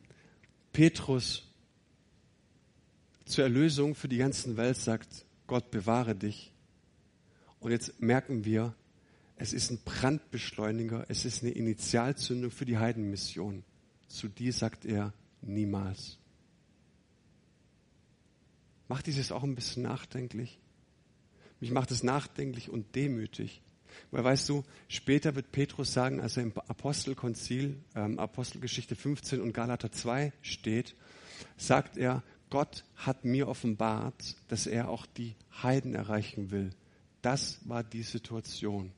Petrus, 0.73 1.43
zur 3.25 3.43
Erlösung 3.43 3.97
für 3.97 4.07
die 4.07 4.19
ganze 4.19 4.57
Welt 4.57 4.77
sagt, 4.77 5.27
Gott 5.49 5.73
bewahre 5.73 6.15
dich. 6.15 6.53
Und 7.59 7.73
jetzt 7.73 8.01
merken 8.01 8.45
wir, 8.45 8.77
es 9.35 9.53
ist 9.53 9.73
ein 9.73 9.81
Brandbeschleuniger, 9.85 11.05
es 11.09 11.25
ist 11.25 11.43
eine 11.43 11.51
Initialzündung 11.51 12.53
für 12.53 12.65
die 12.65 12.79
Heidenmission. 12.79 13.65
Zu 14.07 14.29
dir 14.29 14.53
sagt 14.53 14.85
er 14.85 15.13
niemals. 15.43 16.19
Macht 18.87 19.09
dieses 19.09 19.33
auch 19.33 19.43
ein 19.43 19.57
bisschen 19.57 19.83
nachdenklich? 19.83 20.61
Mich 21.59 21.73
macht 21.73 21.91
es 21.91 22.05
nachdenklich 22.05 22.71
und 22.71 22.95
demütig. 22.95 23.63
Weil 24.11 24.25
weißt 24.25 24.49
du, 24.49 24.65
später 24.89 25.35
wird 25.35 25.53
Petrus 25.53 25.93
sagen, 25.93 26.21
als 26.21 26.37
er 26.37 26.45
im 26.45 26.53
Apostelkonzil, 26.57 27.77
ähm, 27.95 28.19
Apostelgeschichte 28.19 28.97
15 28.97 29.41
und 29.41 29.53
Galater 29.53 29.91
2 29.91 30.33
steht, 30.43 30.95
sagt 31.57 31.97
er, 31.97 32.23
Gott 32.51 32.85
hat 32.95 33.25
mir 33.25 33.49
offenbart, 33.49 34.37
dass 34.49 34.67
er 34.67 34.89
auch 34.89 35.07
die 35.07 35.35
Heiden 35.63 35.95
erreichen 35.95 36.51
will. 36.51 36.71
Das 37.23 37.59
war 37.65 37.83
die 37.83 38.03
Situation. 38.03 38.93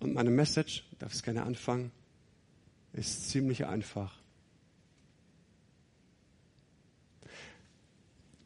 Und 0.00 0.14
meine 0.14 0.30
Message, 0.30 0.84
darf 0.98 1.12
es 1.12 1.22
gerne 1.22 1.42
anfangen, 1.42 1.90
ist 2.92 3.28
ziemlich 3.28 3.66
einfach. 3.66 4.18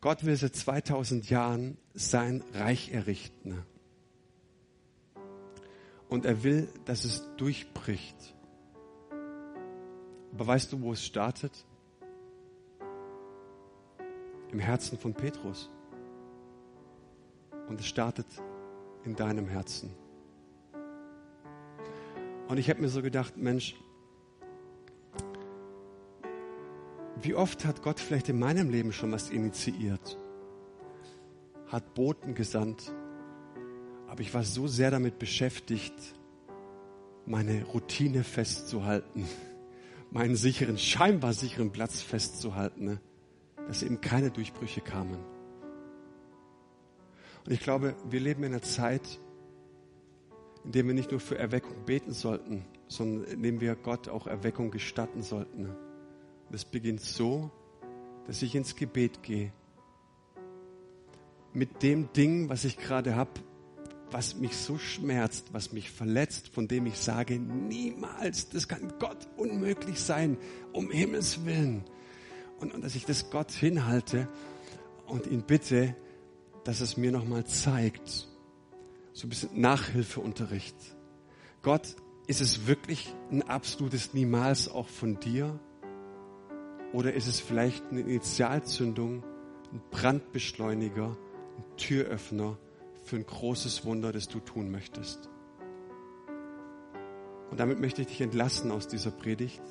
Gott 0.01 0.25
will 0.25 0.37
seit 0.37 0.57
2000 0.57 1.31
Jahren 1.31 1.79
sein 1.95 2.43
Reich 2.55 2.91
errichten 2.91 3.65
und 6.13 6.27
er 6.27 6.45
will, 6.45 6.69
dass 6.85 7.07
es 7.07 7.27
durchbricht. 7.39 8.35
Aber 10.35 10.47
weißt 10.47 10.71
du, 10.71 10.83
wo 10.83 10.93
es 10.93 11.03
startet? 11.03 11.65
Im 14.51 14.59
Herzen 14.59 14.99
von 14.99 15.15
Petrus. 15.15 15.71
Und 17.67 17.81
es 17.81 17.87
startet 17.87 18.27
in 19.05 19.17
deinem 19.17 19.49
Herzen. 19.49 19.95
Und 22.47 22.59
ich 22.59 22.69
habe 22.69 22.83
mir 22.83 22.89
so 22.91 23.01
gedacht, 23.01 23.39
Mensch, 23.39 23.75
wie 27.23 27.35
oft 27.35 27.65
hat 27.65 27.83
Gott 27.83 27.99
vielleicht 27.99 28.29
in 28.29 28.39
meinem 28.39 28.69
Leben 28.69 28.93
schon 28.93 29.13
was 29.13 29.31
initiiert? 29.31 30.19
Hat 31.69 31.95
Boten 31.95 32.35
gesandt. 32.35 32.93
Aber 34.13 34.21
ich 34.21 34.35
war 34.35 34.45
so 34.45 34.67
sehr 34.67 34.91
damit 34.91 35.19
beschäftigt, 35.19 35.95
meine 37.25 37.65
Routine 37.65 38.25
festzuhalten, 38.25 39.27
meinen 40.11 40.37
sicheren, 40.37 40.77
scheinbar 40.77 41.33
sicheren 41.33 41.73
Platz 41.73 42.03
festzuhalten, 42.03 42.85
ne? 42.85 43.01
dass 43.67 43.83
eben 43.83 44.03
keine 44.03 44.31
Durchbrüche 44.31 44.83
kamen. 44.83 45.17
Und 47.47 47.53
ich 47.53 47.61
glaube, 47.61 47.97
wir 48.11 48.21
leben 48.21 48.43
in 48.43 48.53
einer 48.53 48.61
Zeit, 48.61 49.19
in 50.63 50.73
der 50.73 50.87
wir 50.87 50.93
nicht 50.93 51.11
nur 51.11 51.21
für 51.21 51.39
Erweckung 51.39 51.87
beten 51.87 52.13
sollten, 52.13 52.67
sondern 52.89 53.25
in 53.25 53.43
der 53.43 53.61
wir 53.63 53.77
Gott 53.77 54.11
auch 54.11 54.27
Erweckung 54.27 54.71
gestatten 54.71 55.23
sollten. 55.23 55.65
Und 55.65 56.55
es 56.55 56.67
beginnt 56.67 57.01
so, 57.01 57.51
dass 58.27 58.43
ich 58.43 58.55
ins 58.55 58.77
Gebet 58.77 59.23
gehe. 59.23 59.55
Mit 61.55 61.83
dem 61.83 62.13
Ding, 62.13 62.51
was 62.51 62.67
ich 62.67 62.77
gerade 62.77 63.17
habe, 63.17 63.41
was 64.13 64.37
mich 64.37 64.57
so 64.57 64.79
schmerzt, 64.79 65.53
was 65.53 65.73
mich 65.73 65.91
verletzt, 65.91 66.49
von 66.49 66.69
dem 66.69 66.87
ich 66.87 66.99
sage, 66.99 67.39
niemals, 67.39 68.49
das 68.49 68.69
kann 68.69 68.93
Gott 68.99 69.29
unmöglich 69.37 70.01
sein, 70.01 70.37
um 70.73 70.91
Himmels 70.91 71.45
Willen. 71.45 71.85
Und, 72.59 72.75
und 72.75 72.85
dass 72.85 72.95
ich 72.95 73.05
das 73.05 73.31
Gott 73.31 73.51
hinhalte 73.51 74.29
und 75.07 75.27
ihn 75.27 75.43
bitte, 75.43 75.97
dass 76.65 76.81
es 76.81 76.97
mir 76.97 77.11
nochmal 77.11 77.45
zeigt. 77.45 78.29
So 79.13 79.27
ein 79.27 79.31
bisschen 79.31 79.61
Nachhilfeunterricht. 79.61 80.77
Gott, 81.63 81.97
ist 82.27 82.41
es 82.41 82.67
wirklich 82.67 83.15
ein 83.31 83.43
absolutes 83.43 84.15
Niemals 84.15 84.69
auch 84.69 84.89
von 84.89 85.19
dir? 85.21 85.59
Oder 86.93 87.15
ist 87.15 87.27
es 87.27 87.41
vielleicht 87.41 87.85
eine 87.91 88.01
Initialzündung, 88.01 89.25
ein 89.73 89.81
Brandbeschleuniger, 89.91 91.17
ein 91.57 91.77
Türöffner 91.77 92.59
für 93.03 93.17
ein 93.17 93.27
großes 93.27 93.85
Wunder, 93.85 94.13
das 94.13 94.29
du 94.29 94.41
tun 94.41 94.71
möchtest? 94.71 95.29
Und 97.51 97.61
damit 97.61 97.81
möchte 97.81 98.01
ich 98.01 98.09
dich 98.09 98.21
entlassen 98.23 98.71
aus 98.71 98.89
dieser 98.89 99.11
Predigt, 99.11 99.63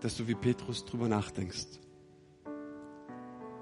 dass 0.00 0.16
du 0.16 0.26
wie 0.26 0.34
Petrus 0.34 0.84
drüber 0.84 1.08
nachdenkst. 1.08 1.80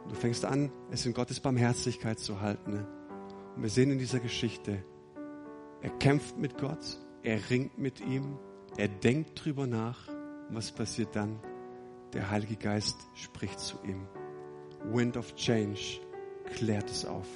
Du 0.08 0.14
fängst 0.14 0.44
an, 0.44 0.70
es 0.90 1.06
in 1.06 1.14
Gottes 1.14 1.40
Barmherzigkeit 1.40 2.18
zu 2.18 2.40
halten. 2.40 2.86
Und 3.56 3.62
wir 3.62 3.70
sehen 3.70 3.90
in 3.90 3.98
dieser 3.98 4.20
Geschichte, 4.20 4.84
er 5.80 5.90
kämpft 5.90 6.38
mit 6.38 6.58
Gott, 6.58 6.98
er 7.22 7.50
ringt 7.50 7.78
mit 7.78 8.00
ihm, 8.00 8.38
er 8.76 8.88
denkt 8.88 9.44
drüber 9.44 9.66
nach. 9.66 10.08
Und 10.48 10.56
was 10.56 10.70
passiert 10.70 11.16
dann? 11.16 11.40
Der 12.12 12.30
Heilige 12.30 12.56
Geist 12.56 12.96
spricht 13.14 13.58
zu 13.58 13.76
ihm. 13.84 14.06
Wind 14.84 15.16
of 15.16 15.34
Change 15.34 16.00
klärt 16.54 16.90
es 16.90 17.04
auf. 17.04 17.26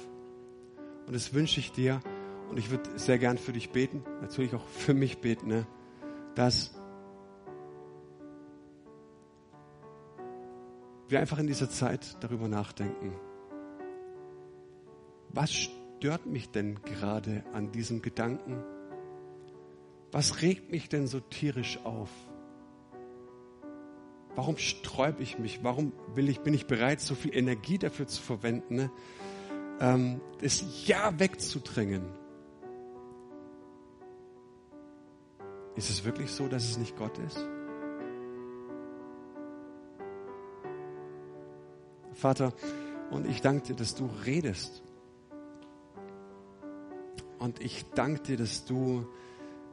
Und 1.07 1.15
das 1.15 1.33
wünsche 1.33 1.59
ich 1.59 1.71
dir. 1.71 2.01
Und 2.49 2.57
ich 2.57 2.69
würde 2.69 2.97
sehr 2.97 3.17
gern 3.17 3.37
für 3.37 3.51
dich 3.51 3.71
beten, 3.71 4.03
natürlich 4.21 4.53
auch 4.53 4.65
für 4.67 4.93
mich 4.93 5.19
beten, 5.19 5.47
ne? 5.47 5.67
dass 6.35 6.73
wir 11.09 11.19
einfach 11.19 11.39
in 11.39 11.47
dieser 11.47 11.69
Zeit 11.69 12.17
darüber 12.21 12.47
nachdenken. 12.47 13.13
Was 15.29 15.53
stört 15.53 16.25
mich 16.25 16.51
denn 16.51 16.81
gerade 16.83 17.43
an 17.53 17.71
diesem 17.71 18.01
Gedanken? 18.01 18.63
Was 20.11 20.41
regt 20.41 20.71
mich 20.71 20.87
denn 20.87 21.07
so 21.07 21.19
tierisch 21.19 21.79
auf? 21.83 22.09
Warum 24.35 24.57
sträube 24.57 25.21
ich 25.21 25.37
mich? 25.37 25.63
Warum 25.63 25.91
will 26.13 26.29
ich, 26.29 26.41
bin 26.41 26.53
ich 26.53 26.65
bereit, 26.65 27.01
so 27.01 27.15
viel 27.15 27.35
Energie 27.35 27.77
dafür 27.77 28.07
zu 28.07 28.21
verwenden, 28.21 28.75
ne? 28.75 28.91
Ähm, 29.79 30.21
das 30.41 30.87
Ja 30.87 31.19
wegzudrängen? 31.19 32.03
Ist 35.75 35.89
es 35.89 36.03
wirklich 36.03 36.31
so, 36.31 36.47
dass 36.47 36.63
es 36.63 36.77
nicht 36.77 36.97
Gott 36.97 37.17
ist? 37.19 37.37
Vater, 42.13 42.51
und 43.11 43.27
ich 43.27 43.41
danke 43.41 43.67
dir, 43.67 43.75
dass 43.75 43.93
du 43.93 44.09
redest. 44.25 44.81
Und 47.37 47.61
ich 47.61 47.85
danke 47.93 48.21
dir, 48.23 48.37
dass 48.37 48.65
du 48.65 49.05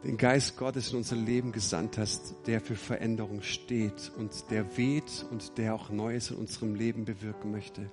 den 0.04 0.18
Geist 0.18 0.58
Gottes 0.58 0.90
in 0.90 0.98
unser 0.98 1.16
Leben 1.16 1.50
gesandt 1.52 1.96
hast, 1.96 2.34
der 2.46 2.60
für 2.60 2.76
Veränderung 2.76 3.40
steht 3.40 4.12
und 4.18 4.50
der 4.50 4.76
weht 4.76 5.24
und 5.30 5.56
der 5.56 5.74
auch 5.74 5.88
Neues 5.88 6.30
in 6.30 6.36
unserem 6.36 6.74
Leben 6.74 7.06
bewirken 7.06 7.50
möchte. 7.50 7.90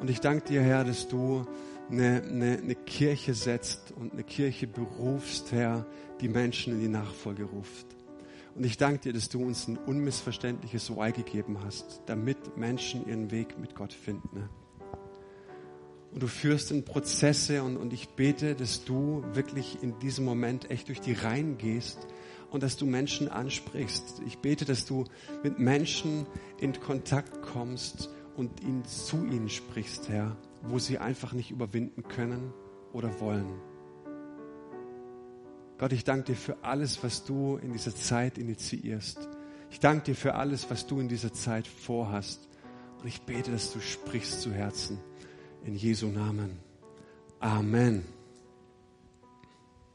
Und 0.00 0.10
ich 0.10 0.20
danke 0.20 0.48
dir, 0.48 0.62
Herr, 0.62 0.84
dass 0.84 1.08
du 1.08 1.44
eine, 1.90 2.22
eine, 2.22 2.58
eine 2.58 2.74
Kirche 2.74 3.34
setzt 3.34 3.92
und 3.92 4.12
eine 4.12 4.24
Kirche 4.24 4.66
berufst, 4.66 5.52
Herr, 5.52 5.86
die 6.20 6.28
Menschen 6.28 6.72
in 6.74 6.80
die 6.80 6.88
Nachfolge 6.88 7.44
ruft. 7.44 7.86
Und 8.54 8.64
ich 8.64 8.76
danke 8.76 9.00
dir, 9.00 9.12
dass 9.12 9.28
du 9.28 9.42
uns 9.42 9.68
ein 9.68 9.76
unmissverständliches 9.76 10.90
Why 10.90 11.12
gegeben 11.12 11.58
hast, 11.64 12.02
damit 12.06 12.56
Menschen 12.56 13.06
ihren 13.06 13.30
Weg 13.30 13.58
mit 13.58 13.74
Gott 13.74 13.92
finden 13.92 14.48
und 16.12 16.22
du 16.22 16.26
führst 16.26 16.70
in 16.70 16.84
Prozesse 16.84 17.62
und, 17.62 17.76
und 17.76 17.92
ich 17.92 18.08
bete, 18.10 18.54
dass 18.54 18.84
du 18.84 19.24
wirklich 19.32 19.82
in 19.82 19.98
diesem 20.00 20.24
Moment 20.24 20.70
echt 20.70 20.88
durch 20.88 21.00
die 21.00 21.12
Reihen 21.12 21.56
gehst 21.56 21.98
und 22.50 22.62
dass 22.62 22.76
du 22.76 22.84
Menschen 22.84 23.28
ansprichst. 23.28 24.22
Ich 24.26 24.38
bete, 24.38 24.64
dass 24.64 24.84
du 24.84 25.04
mit 25.44 25.58
Menschen 25.58 26.26
in 26.58 26.78
Kontakt 26.80 27.42
kommst 27.42 28.10
und 28.36 28.60
ihnen 28.62 28.84
zu 28.84 29.24
ihnen 29.24 29.48
sprichst, 29.48 30.08
Herr, 30.08 30.36
wo 30.62 30.78
sie 30.78 30.98
einfach 30.98 31.32
nicht 31.32 31.50
überwinden 31.50 32.02
können 32.02 32.52
oder 32.92 33.20
wollen. 33.20 33.60
Gott, 35.78 35.92
ich 35.92 36.04
danke 36.04 36.32
dir 36.32 36.36
für 36.36 36.62
alles, 36.62 37.02
was 37.02 37.24
du 37.24 37.56
in 37.56 37.72
dieser 37.72 37.94
Zeit 37.94 38.36
initiierst. 38.36 39.28
Ich 39.70 39.80
danke 39.80 40.04
dir 40.04 40.14
für 40.14 40.34
alles, 40.34 40.70
was 40.70 40.86
du 40.86 41.00
in 41.00 41.08
dieser 41.08 41.32
Zeit 41.32 41.66
vorhast. 41.66 42.48
Und 43.00 43.08
ich 43.08 43.22
bete, 43.22 43.50
dass 43.50 43.72
du 43.72 43.80
sprichst 43.80 44.42
zu 44.42 44.52
Herzen. 44.52 44.98
In 45.64 45.74
Jesu 45.74 46.08
Namen. 46.08 46.58
Amen. 47.38 48.19